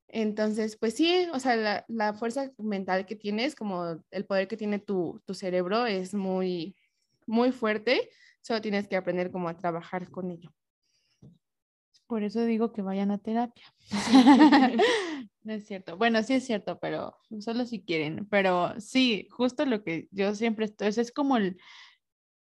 [0.09, 4.57] Entonces, pues sí, o sea, la, la fuerza mental que tienes, como el poder que
[4.57, 6.77] tiene tu, tu, cerebro es muy,
[7.27, 8.11] muy fuerte.
[8.41, 10.51] Solo tienes que aprender cómo a trabajar con ello.
[12.09, 13.73] Por eso digo que vayan a terapia.
[15.45, 15.97] no es cierto.
[15.97, 18.27] Bueno, sí es cierto, pero solo si quieren.
[18.29, 21.59] Pero sí, justo lo que yo siempre estoy, es como el,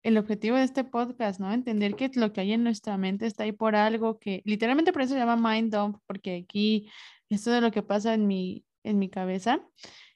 [0.02, 1.52] el objetivo de este podcast, ¿no?
[1.52, 5.02] Entender que lo que hay en nuestra mente está ahí por algo que literalmente por
[5.02, 6.88] eso se llama mind dump, porque aquí
[7.28, 9.60] esto de lo que pasa en mi, en mi cabeza.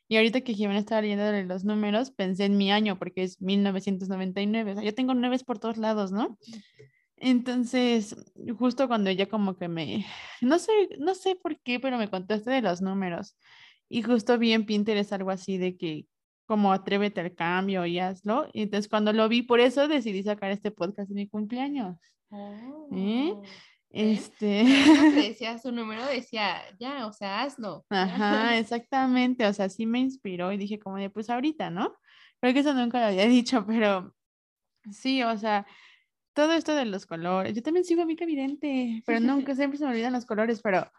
[0.08, 4.72] Y ahorita que Jimena estaba leyendo los números, pensé en mi año, porque es 1999.
[4.72, 6.38] O sea, yo tengo nueves por todos lados, ¿no?
[7.24, 8.16] Entonces,
[8.58, 10.04] justo cuando ella como que me,
[10.40, 13.36] no sé, no sé por qué, pero me contaste de los números.
[13.88, 16.06] Y justo vi en Pinterest algo así de que
[16.46, 18.48] como atrévete al cambio y hazlo.
[18.52, 21.96] Y entonces cuando lo vi, por eso decidí sacar este podcast en mi cumpleaños.
[22.32, 23.32] ¿Eh?
[23.32, 23.42] Oh,
[23.90, 24.64] este.
[25.14, 27.86] decía su número, decía, ya, o sea, hazlo.
[27.90, 29.46] Ajá, exactamente.
[29.46, 31.94] O sea, sí me inspiró y dije, como de, pues ahorita, ¿no?
[32.40, 34.12] Creo que eso nunca lo había dicho, pero
[34.90, 35.64] sí, o sea,
[36.34, 37.54] todo esto de los colores.
[37.54, 40.90] Yo también sigo a Mica Vidente, pero nunca, siempre se me olvidan los colores, pero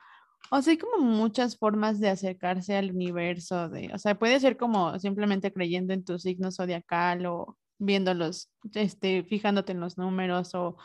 [0.51, 4.57] o sea, hay como muchas formas de acercarse al universo, de, o sea, puede ser
[4.57, 10.77] como simplemente creyendo en tu signo zodiacal o viéndolos, este, fijándote en los números o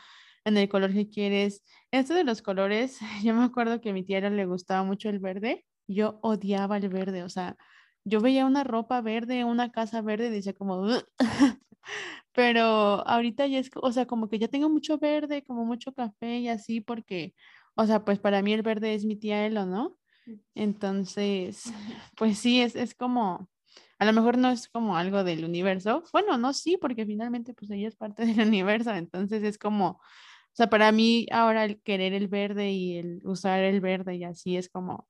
[0.44, 1.62] en el color que quieres.
[1.90, 5.18] Esto de los colores, yo me acuerdo que a mi tía le gustaba mucho el
[5.18, 7.57] verde, yo odiaba el verde, o sea,
[8.05, 10.86] yo veía una ropa verde, una casa verde y decía como,
[12.33, 12.62] pero
[13.07, 16.49] ahorita ya es, o sea, como que ya tengo mucho verde, como mucho café y
[16.49, 17.35] así, porque
[17.79, 19.97] o sea, pues para mí el verde es mi tía Elo, ¿no?
[20.57, 21.62] Entonces,
[22.16, 23.49] pues sí, es, es como,
[24.01, 26.03] a lo mejor no es como algo del universo.
[26.12, 30.01] Bueno, no, sí, porque finalmente pues ella es parte del universo, entonces es como, o
[30.55, 34.57] sea, para mí ahora el querer el verde y el usar el verde y así
[34.57, 35.07] es como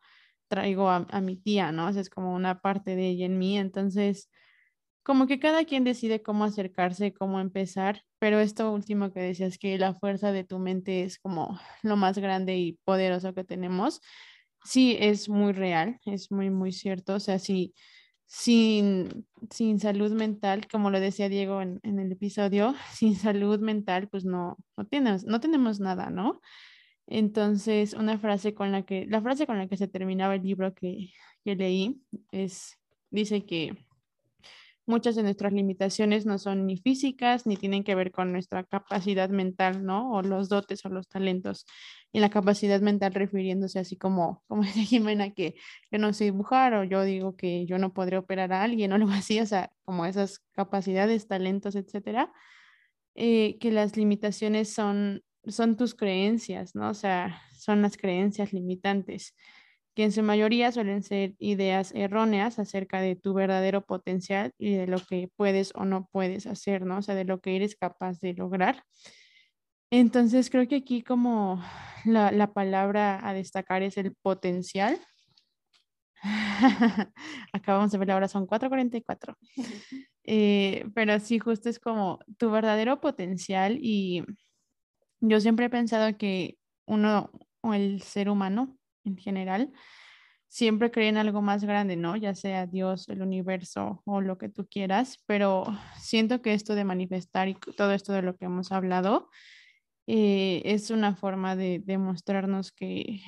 [0.48, 1.86] traigo a, a mi tía, ¿no?
[1.88, 4.30] O sea, es como una parte de ella en mí, entonces
[5.08, 9.78] como que cada quien decide cómo acercarse, cómo empezar, pero esto último que decías que
[9.78, 14.02] la fuerza de tu mente es como lo más grande y poderoso que tenemos,
[14.64, 17.14] sí es muy real, es muy, muy cierto.
[17.14, 17.72] O sea, si
[18.26, 24.08] sin, sin salud mental, como lo decía Diego en, en el episodio, sin salud mental,
[24.10, 26.42] pues no, no, tenemos, no tenemos nada, ¿no?
[27.06, 30.74] Entonces, una frase con la que, la frase con la que se terminaba el libro
[30.74, 32.78] que, que leí es,
[33.10, 33.87] dice que
[34.88, 39.28] muchas de nuestras limitaciones no son ni físicas ni tienen que ver con nuestra capacidad
[39.28, 40.12] mental, ¿no?
[40.12, 41.66] O los dotes o los talentos.
[42.12, 45.54] Y la capacidad mental refiriéndose así como, como dice Jimena, que
[45.90, 48.94] yo no sé dibujar o yo digo que yo no podré operar a alguien o
[48.96, 52.32] algo así, o sea, como esas capacidades, talentos, etcétera,
[53.14, 56.90] eh, que las limitaciones son, son tus creencias, ¿no?
[56.90, 59.34] O sea, son las creencias limitantes
[59.98, 64.86] que en su mayoría suelen ser ideas erróneas acerca de tu verdadero potencial y de
[64.86, 66.98] lo que puedes o no puedes hacer, ¿no?
[66.98, 68.84] O sea, de lo que eres capaz de lograr.
[69.90, 71.60] Entonces, creo que aquí como
[72.04, 75.00] la, la palabra a destacar es el potencial.
[77.52, 79.36] Acabamos de ver, ahora son 4.44.
[80.30, 84.22] Eh, pero sí, justo es como tu verdadero potencial y
[85.20, 87.30] yo siempre he pensado que uno
[87.62, 88.77] o el ser humano
[89.08, 89.72] en general,
[90.48, 92.16] siempre creen algo más grande, ¿no?
[92.16, 95.66] Ya sea Dios, el universo o lo que tú quieras, pero
[95.98, 99.28] siento que esto de manifestar y todo esto de lo que hemos hablado
[100.06, 103.20] eh, es una forma de demostrarnos que,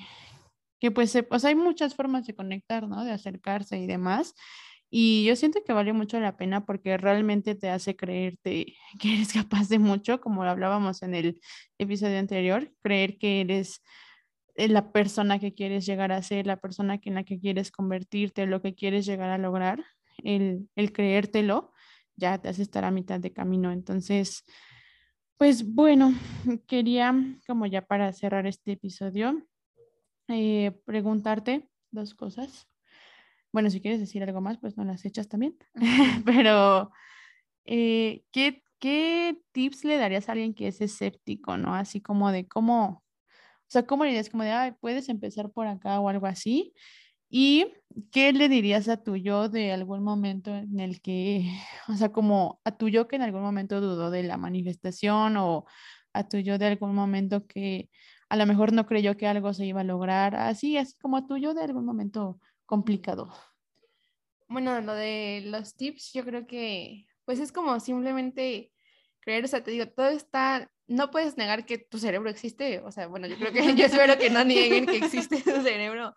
[0.81, 3.05] que pues, pues hay muchas formas de conectar, ¿no?
[3.05, 4.35] De acercarse y demás.
[4.91, 9.33] Y yo siento que vale mucho la pena porque realmente te hace creerte que eres
[9.33, 11.41] capaz de mucho, como lo hablábamos en el
[11.79, 13.83] episodio anterior, creer que eres
[14.69, 18.61] la persona que quieres llegar a ser, la persona en la que quieres convertirte, lo
[18.61, 19.85] que quieres llegar a lograr,
[20.19, 21.73] el, el creértelo,
[22.17, 23.73] ya te hace estar a mitad de camino.
[23.73, 24.45] Entonces,
[25.39, 26.13] pues bueno,
[26.67, 27.15] quería,
[27.47, 29.43] como ya para cerrar este episodio,
[30.29, 32.69] eh, preguntarte dos cosas.
[33.53, 35.57] Bueno, si quieres decir algo más, pues no las echas también.
[36.25, 36.93] Pero,
[37.65, 41.75] eh, ¿qué, ¿qué tips le darías a alguien que es escéptico, no?
[41.75, 43.03] Así como de cómo,
[43.71, 44.31] sea, ¿cómo le dirías?
[44.31, 46.75] Como de, Ay, puedes empezar por acá o algo así.
[47.31, 47.73] ¿Y
[48.13, 51.45] qué le dirías a tu yo de algún momento en el que,
[51.89, 55.67] o sea, como a tu yo que en algún momento dudó de la manifestación o
[56.13, 57.91] a tu yo de algún momento que
[58.29, 61.27] a lo mejor no creyó que algo se iba a lograr, así, así como a
[61.27, 63.33] tu yo de algún momento complicado?
[64.49, 68.73] Bueno, lo de los tips, yo creo que, pues es como simplemente
[69.21, 72.91] creer, o sea, te digo, todo está no puedes negar que tu cerebro existe, o
[72.91, 76.13] sea, bueno, yo creo que yo espero que no nieguen que existe tu cerebro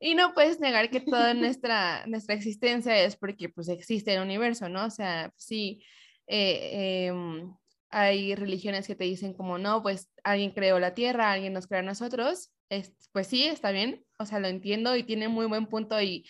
[0.00, 4.68] y no puedes negar que toda nuestra, nuestra existencia es porque pues existe el universo,
[4.68, 4.84] ¿no?
[4.84, 5.82] O sea, sí,
[6.26, 7.54] eh, em,
[7.88, 11.80] hay religiones que te dicen como, no, pues alguien creó la Tierra, alguien nos creó
[11.80, 15.66] a nosotros, es, pues sí, está bien, o sea, lo entiendo y tiene muy buen
[15.66, 16.26] punto y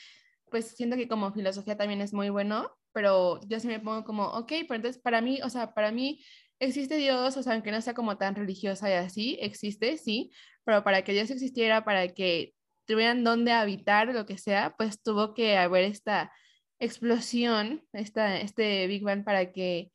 [0.50, 4.24] pues siento que como filosofía también es muy bueno, pero yo sí me pongo como,
[4.24, 6.24] ok, pero entonces para mí, o sea, para mí
[6.58, 10.30] existe Dios, o sea, aunque no sea como tan religiosa y así, existe, sí,
[10.64, 12.54] pero para que Dios existiera, para que
[12.86, 16.32] tuvieran dónde habitar, lo que sea, pues tuvo que haber esta
[16.78, 19.92] explosión, esta, este Big Bang para que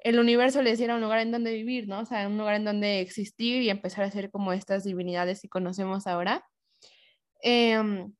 [0.00, 2.00] el universo les diera un lugar en donde vivir, ¿no?
[2.00, 5.48] O sea, un lugar en donde existir y empezar a ser como estas divinidades que
[5.48, 6.44] conocemos ahora.
[7.40, 8.12] Em,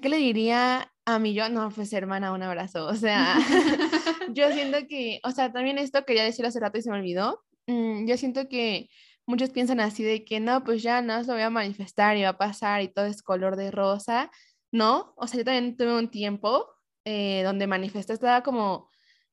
[0.00, 1.48] ¿Qué le diría a mi yo?
[1.48, 2.86] No, pues hermana, un abrazo.
[2.86, 3.36] O sea,
[4.34, 7.44] yo siento que, o sea, también esto quería decir hace rato y se me olvidó.
[7.66, 8.88] Mm, yo siento que
[9.26, 12.22] muchos piensan así de que no, pues ya no, se lo voy a manifestar y
[12.22, 14.30] va a pasar y todo es color de rosa.
[14.72, 16.68] No, o sea, yo también tuve un tiempo
[17.04, 18.90] eh, donde manifesté, estaba como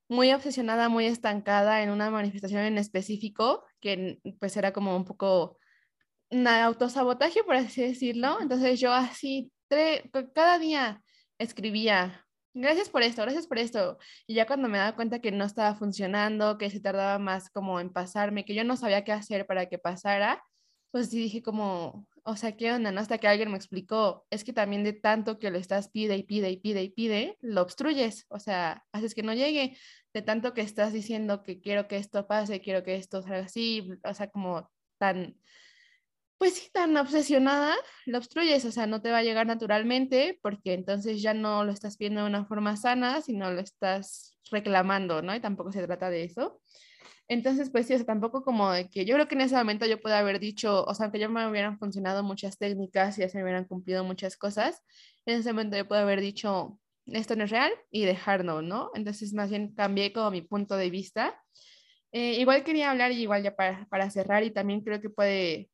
[0.09, 5.57] muy obsesionada, muy estancada en una manifestación en específico, que pues era como un poco
[6.31, 8.39] un autosabotaje, por así decirlo.
[8.41, 9.51] Entonces yo así,
[10.33, 11.03] cada día
[11.37, 13.97] escribía gracias por esto, gracias por esto.
[14.27, 17.79] Y ya cuando me daba cuenta que no estaba funcionando, que se tardaba más como
[17.79, 20.43] en pasarme, que yo no sabía qué hacer para que pasara,
[20.91, 22.89] pues sí dije como, o sea, ¿qué onda?
[22.99, 26.23] Hasta que alguien me explicó, es que también de tanto que lo estás pide y
[26.23, 29.77] pide y pide y pide, lo obstruyes, o sea, haces que no llegue,
[30.13, 33.89] de tanto que estás diciendo que quiero que esto pase, quiero que esto salga así,
[34.03, 35.37] o sea, como tan
[36.41, 37.75] pues sí, tan obsesionada,
[38.07, 41.71] lo obstruyes, o sea, no te va a llegar naturalmente porque entonces ya no lo
[41.71, 45.35] estás viendo de una forma sana, sino lo estás reclamando, ¿no?
[45.35, 46.59] Y tampoco se trata de eso.
[47.27, 49.85] Entonces, pues sí, o sea, tampoco como de que yo creo que en ese momento
[49.85, 53.29] yo puedo haber dicho, o sea, aunque yo me hubieran funcionado muchas técnicas y ya
[53.29, 54.81] se me hubieran cumplido muchas cosas,
[55.27, 58.89] en ese momento yo puedo haber dicho, esto no es real y dejarlo, ¿no?
[58.95, 61.39] Entonces, más bien cambié como mi punto de vista.
[62.11, 65.69] Eh, igual quería hablar, y igual ya para, para cerrar, y también creo que puede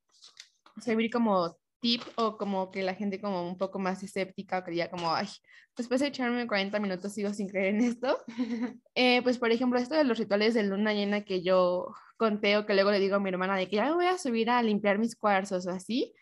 [0.80, 5.14] servir como tip o como que la gente como un poco más escéptica quería como,
[5.14, 5.28] ay,
[5.76, 8.18] después de echarme 40 minutos sigo sin creer en esto.
[8.94, 12.66] Eh, pues por ejemplo, esto de los rituales de luna llena que yo conté o
[12.66, 14.60] que luego le digo a mi hermana de que ya me voy a subir a
[14.62, 16.12] limpiar mis cuarzos o así.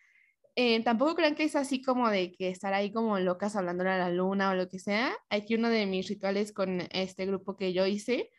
[0.57, 3.99] Eh, tampoco crean que es así como de que estar ahí como locas hablando a
[3.99, 5.15] la luna o lo que sea.
[5.31, 8.31] Aquí uno de mis rituales con este grupo que yo hice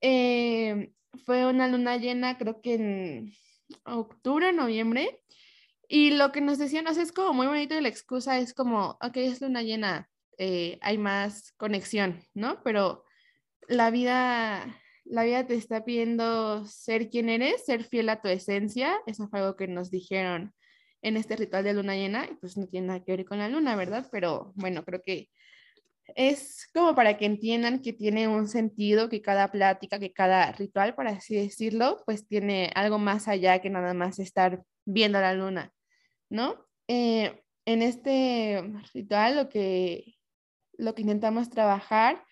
[0.00, 0.92] eh,
[1.24, 3.32] fue una luna llena, creo que en
[3.84, 5.22] octubre, noviembre,
[5.88, 8.52] y lo que nos decían, o sea, es como muy bonito y la excusa es
[8.54, 12.62] como, ok, es luna llena, eh, hay más conexión, ¿no?
[12.62, 13.04] Pero
[13.68, 19.00] la vida, la vida te está pidiendo ser quien eres, ser fiel a tu esencia.
[19.06, 20.52] Eso fue algo que nos dijeron
[21.02, 23.48] en este ritual de luna llena, y pues no tiene nada que ver con la
[23.48, 24.06] luna, ¿verdad?
[24.12, 25.30] Pero bueno, creo que
[26.16, 30.94] es como para que entiendan que tiene un sentido, que cada plática, que cada ritual,
[30.94, 35.72] por así decirlo, pues tiene algo más allá que nada más estar viendo la luna.
[36.30, 36.66] ¿No?
[36.88, 38.62] Eh, en este
[38.94, 40.16] ritual lo que,
[40.78, 42.24] lo que intentamos trabajar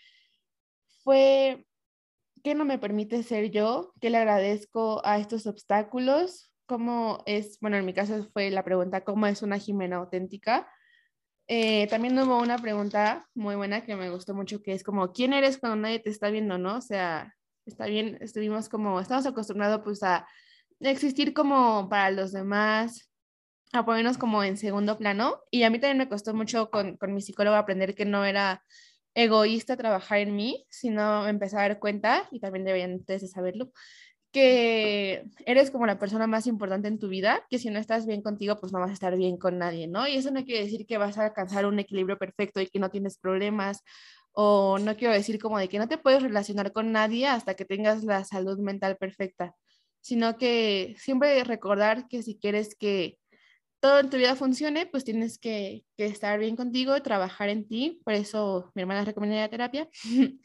[1.05, 1.67] fue
[2.43, 7.77] qué no me permite ser yo, qué le agradezco a estos obstáculos, cómo es, bueno,
[7.77, 10.71] en mi caso fue la pregunta, ¿cómo es una Jimena auténtica?
[11.49, 15.33] Eh, también hubo una pregunta muy buena que me gustó mucho, que es como, ¿quién
[15.33, 16.77] eres cuando nadie te está viendo, no?
[16.79, 17.35] O sea,
[17.67, 20.27] está bien, estuvimos como, estamos acostumbrados pues a
[20.81, 23.11] existir como para los demás,
[23.73, 25.41] a ponernos como en segundo plano.
[25.51, 28.63] Y a mí también me costó mucho con, con mi psicólogo aprender que no era
[29.15, 33.73] egoísta trabajar en mí, sino empezar a dar cuenta, y también deberían ustedes saberlo,
[34.31, 38.21] que eres como la persona más importante en tu vida, que si no estás bien
[38.21, 40.07] contigo, pues no vas a estar bien con nadie, ¿no?
[40.07, 42.91] Y eso no quiere decir que vas a alcanzar un equilibrio perfecto y que no
[42.91, 43.83] tienes problemas,
[44.33, 47.65] o no quiero decir como de que no te puedes relacionar con nadie hasta que
[47.65, 49.55] tengas la salud mental perfecta,
[50.03, 53.19] sino que siempre recordar que si quieres que
[53.81, 58.01] todo en tu vida funcione, pues tienes que, estar bien contigo, trabajar en ti.
[58.05, 59.89] Por eso mi hermana recomienda la terapia.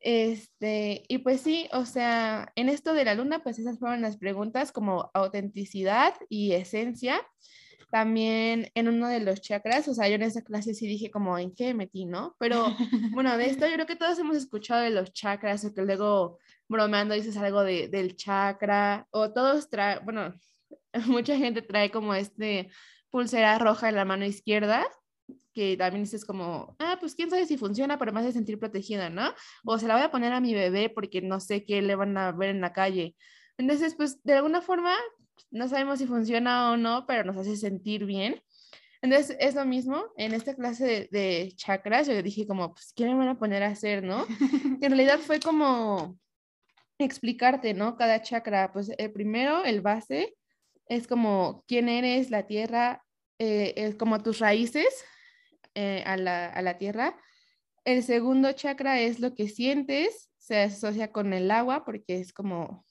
[0.00, 4.16] este, y pues sí, o sea, en esto de la luna, pues esas fueron las
[4.16, 7.20] preguntas como autenticidad y esencia.
[7.90, 11.38] También en uno de los chakras, o sea, yo en esa clase sí dije como,
[11.38, 12.36] ¿en qué metí, no?
[12.38, 12.66] Pero
[13.14, 16.38] bueno, de esto yo creo que todos hemos escuchado de los chakras o que luego
[16.68, 20.34] bromeando dices algo de, del chakra o todos traen, bueno,
[21.06, 22.70] mucha gente trae como este
[23.10, 24.86] pulsera roja en la mano izquierda,
[25.52, 29.10] que también dices como, ah, pues quién sabe si funciona, pero me hace sentir protegida,
[29.10, 29.32] ¿no?
[29.64, 32.16] O se la voy a poner a mi bebé porque no sé qué le van
[32.16, 33.16] a ver en la calle.
[33.58, 34.94] Entonces, pues de alguna forma,
[35.50, 38.40] no sabemos si funciona o no, pero nos hace sentir bien.
[39.02, 43.06] Entonces, es lo mismo, en esta clase de, de chakras, yo dije como, pues, ¿qué
[43.06, 44.26] me van a poner a hacer, no?
[44.80, 46.18] en realidad fue como
[46.98, 47.96] explicarte, ¿no?
[47.96, 50.36] Cada chakra, pues el primero, el base,
[50.90, 53.04] es como quién eres, la tierra,
[53.38, 54.88] eh, es como tus raíces
[55.74, 57.16] eh, a, la, a, la, tierra.
[57.84, 62.84] El segundo chakra es lo que sientes, se asocia con el agua porque es como,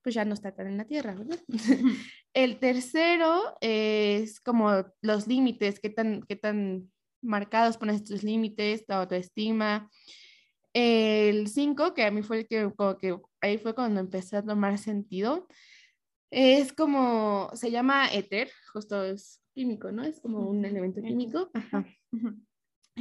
[0.00, 1.40] pues ya no está tan en la tierra, ¿verdad?
[2.34, 6.88] el tercero es como los límites, qué tan, qué tan
[7.20, 9.90] marcados pones tus límites, tu autoestima.
[10.72, 14.44] El cinco, que a mí fue el que, como que ahí fue cuando empecé a
[14.44, 15.48] tomar sentido,
[16.30, 20.04] es como, se llama éter, justo es químico, ¿no?
[20.04, 21.50] Es como un elemento químico.
[21.54, 21.84] Ajá.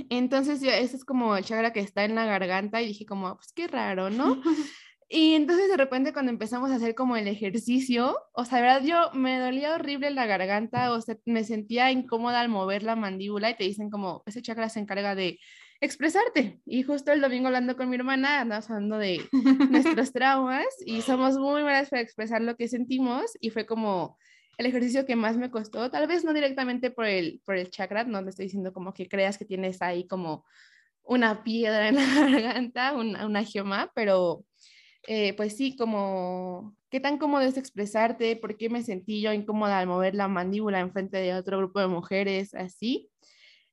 [0.10, 3.36] Entonces, ya, ese es como el chakra que está en la garganta y dije como,
[3.36, 4.42] pues qué raro, ¿no?
[5.10, 9.10] Y entonces de repente cuando empezamos a hacer como el ejercicio, o sea, verdad yo
[9.14, 13.56] me dolía horrible la garganta, o sea, me sentía incómoda al mover la mandíbula y
[13.56, 15.40] te dicen como, ese chakra se encarga de
[15.82, 16.60] expresarte.
[16.66, 19.22] Y justo el domingo hablando con mi hermana, andamos hablando de
[19.72, 24.18] nuestros traumas y somos muy buenas para expresar lo que sentimos y fue como
[24.58, 28.04] el ejercicio que más me costó, tal vez no directamente por el, por el chakra,
[28.06, 30.46] no le estoy diciendo como que creas que tienes ahí como
[31.04, 34.44] una piedra en la garganta, una, una geoma, pero
[35.08, 39.80] eh, pues sí, como qué tan cómodo es expresarte, por qué me sentí yo incómoda
[39.80, 43.10] al mover la mandíbula en frente de otro grupo de mujeres, así.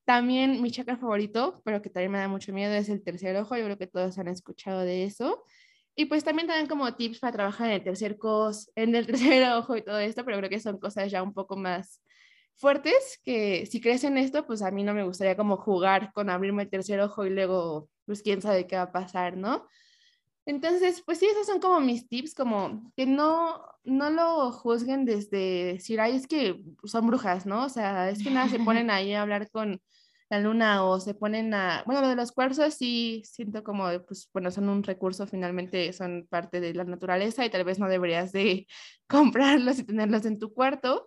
[0.05, 3.57] También mi chakra favorito, pero que también me da mucho miedo, es el tercer ojo.
[3.57, 5.45] Yo creo que todos han escuchado de eso.
[5.97, 9.51] Y pues también dan como tips para trabajar en el tercer cos, en el tercer
[9.53, 12.03] ojo y todo esto, pero creo que son cosas ya un poco más
[12.57, 16.31] fuertes que si crees en esto, pues a mí no me gustaría como jugar con
[16.31, 19.67] abrirme el tercer ojo y luego, pues quién sabe qué va a pasar, ¿no?
[20.47, 25.65] Entonces, pues sí, esos son como mis tips, como que no, no lo juzguen desde
[25.75, 27.65] decir, ay, es que son brujas, ¿no?
[27.65, 29.81] O sea, es que nada, se ponen ahí a hablar con
[30.31, 34.29] la luna o se ponen a, bueno, lo de los cuarzos sí siento como, pues
[34.33, 38.33] bueno, son un recurso, finalmente son parte de la naturaleza y tal vez no deberías
[38.33, 38.67] de
[39.09, 41.05] comprarlos y tenerlos en tu cuarto,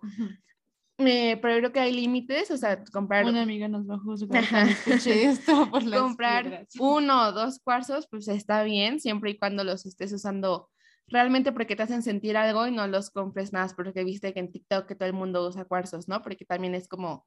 [0.96, 3.24] pero creo que hay límites, o sea, comprar...
[3.24, 4.44] Una amiga nos va a juzgar
[5.06, 9.86] esto por las Comprar uno o dos cuarzos, pues está bien, siempre y cuando los
[9.86, 10.70] estés usando
[11.10, 14.52] realmente porque te hacen sentir algo y no los compres más porque viste que en
[14.52, 16.22] TikTok que todo el mundo usa cuarzos, ¿no?
[16.22, 17.26] Porque también es como,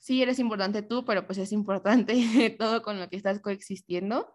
[0.00, 2.14] sí eres importante tú, pero pues es importante
[2.58, 4.34] todo con lo que estás coexistiendo.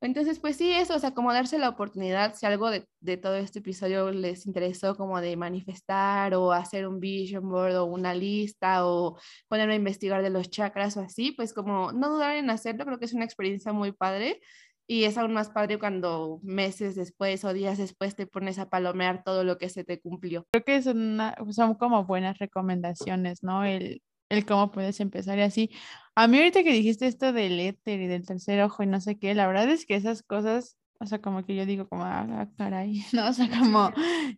[0.00, 3.36] Entonces, pues sí, eso, o sea, como darse la oportunidad, si algo de, de, todo
[3.36, 8.84] este episodio les interesó como de manifestar o hacer un vision board o una lista
[8.84, 12.84] o ponerme a investigar de los chakras o así, pues como no dudar en hacerlo,
[12.84, 14.40] creo que es una experiencia muy padre
[14.88, 19.22] y es aún más padre cuando meses después o días después te pones a palomear
[19.22, 20.48] todo lo que se te cumplió.
[20.50, 23.64] Creo que son, son como buenas recomendaciones, ¿no?
[23.64, 24.02] El
[24.32, 25.70] el cómo puedes empezar y así.
[26.14, 29.18] A mí ahorita que dijiste esto del éter y del tercer ojo y no sé
[29.18, 32.48] qué, la verdad es que esas cosas, o sea, como que yo digo como, ah,
[32.56, 33.28] caray, ¿no?
[33.28, 33.92] O sea, como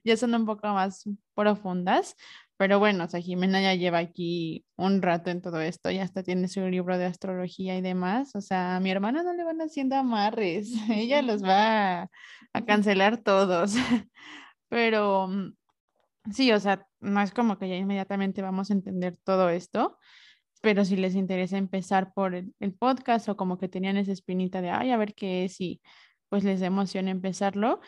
[0.05, 2.17] ya son un poco más profundas,
[2.57, 6.23] pero bueno, o sea, Jimena ya lleva aquí un rato en todo esto, ya hasta
[6.23, 9.61] tiene su libro de astrología y demás, o sea, a mi hermana no le van
[9.61, 12.11] haciendo amarres, ella los va a,
[12.53, 13.75] a cancelar todos,
[14.69, 15.55] pero mm,
[16.33, 19.99] sí, o sea, no es como que ya inmediatamente vamos a entender todo esto,
[20.63, 24.71] pero si les interesa empezar por el, podcast o como que tenían esa espinita de,
[24.71, 25.83] ay, a ver qué es y
[26.29, 27.81] pues les da emoción empezarlo,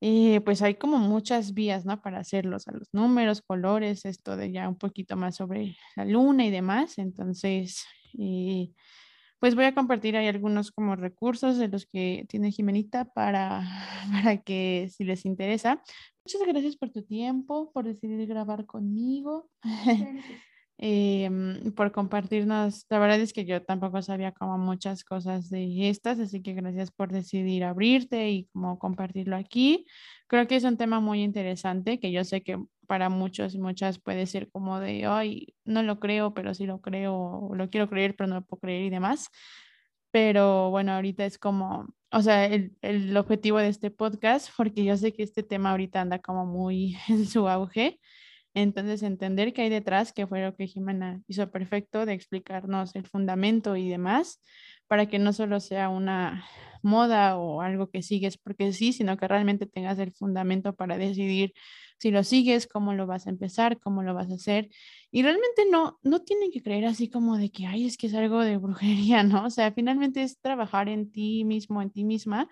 [0.00, 2.02] eh, pues hay como muchas vías, ¿no?
[2.02, 6.44] Para hacerlos, a los números, colores, esto de ya un poquito más sobre la luna
[6.44, 6.98] y demás.
[6.98, 7.84] Entonces,
[8.18, 8.70] eh,
[9.42, 13.60] pues voy a compartir ahí algunos como recursos de los que tiene Jimenita para,
[14.12, 15.82] para que si les interesa.
[16.24, 19.50] Muchas gracias por tu tiempo, por decidir grabar conmigo.
[20.78, 22.86] Em, por compartirnos.
[22.88, 26.90] La verdad es que yo tampoco sabía como muchas cosas de estas, así que gracias
[26.90, 29.86] por decidir abrirte y como compartirlo aquí.
[30.26, 32.58] Creo que es un tema muy interesante que yo sé que
[32.92, 36.82] para muchos y muchas puede ser como de, ay, no lo creo, pero sí lo
[36.82, 39.30] creo, lo quiero creer, pero no lo puedo creer y demás.
[40.10, 44.94] Pero bueno, ahorita es como, o sea, el, el objetivo de este podcast, porque yo
[44.98, 47.98] sé que este tema ahorita anda como muy en su auge
[48.54, 53.06] entonces, entender qué hay detrás, que fue lo que Jimena hizo perfecto de explicarnos el
[53.06, 54.42] fundamento y demás,
[54.92, 56.44] para que no solo sea una
[56.82, 61.54] moda o algo que sigues porque sí, sino que realmente tengas el fundamento para decidir
[61.98, 64.68] si lo sigues, cómo lo vas a empezar, cómo lo vas a hacer.
[65.10, 68.14] Y realmente no, no tienen que creer así como de que, ay, es que es
[68.14, 69.46] algo de brujería, ¿no?
[69.46, 72.50] O sea, finalmente es trabajar en ti mismo, en ti misma,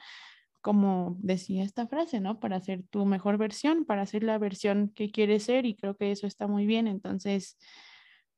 [0.62, 2.40] como decía esta frase, ¿no?
[2.40, 6.10] Para ser tu mejor versión, para ser la versión que quieres ser y creo que
[6.10, 6.86] eso está muy bien.
[6.86, 7.58] Entonces,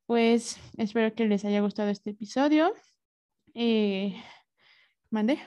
[0.07, 2.73] pues espero que les haya gustado este episodio.
[3.53, 4.15] Eh,
[5.09, 5.39] ¿Mande?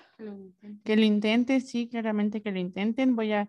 [0.84, 3.16] Que lo intenten, sí, claramente que lo intenten.
[3.16, 3.48] Voy a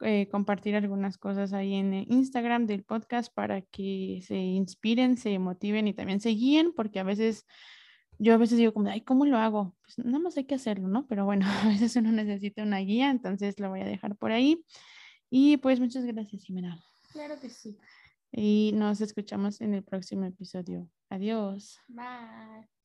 [0.00, 5.88] eh, compartir algunas cosas ahí en Instagram del podcast para que se inspiren, se motiven
[5.88, 7.46] y también se guíen, porque a veces
[8.18, 9.74] yo a veces digo como, ay, ¿cómo lo hago?
[9.82, 11.06] Pues nada más hay que hacerlo, ¿no?
[11.06, 14.64] Pero bueno, a veces uno necesita una guía, entonces lo voy a dejar por ahí.
[15.30, 16.80] Y pues muchas gracias, Jimena.
[17.12, 17.78] Claro que sí.
[18.32, 20.88] Y nos escuchamos en el próximo episodio.
[21.08, 21.80] Adiós.
[21.88, 22.75] Bye.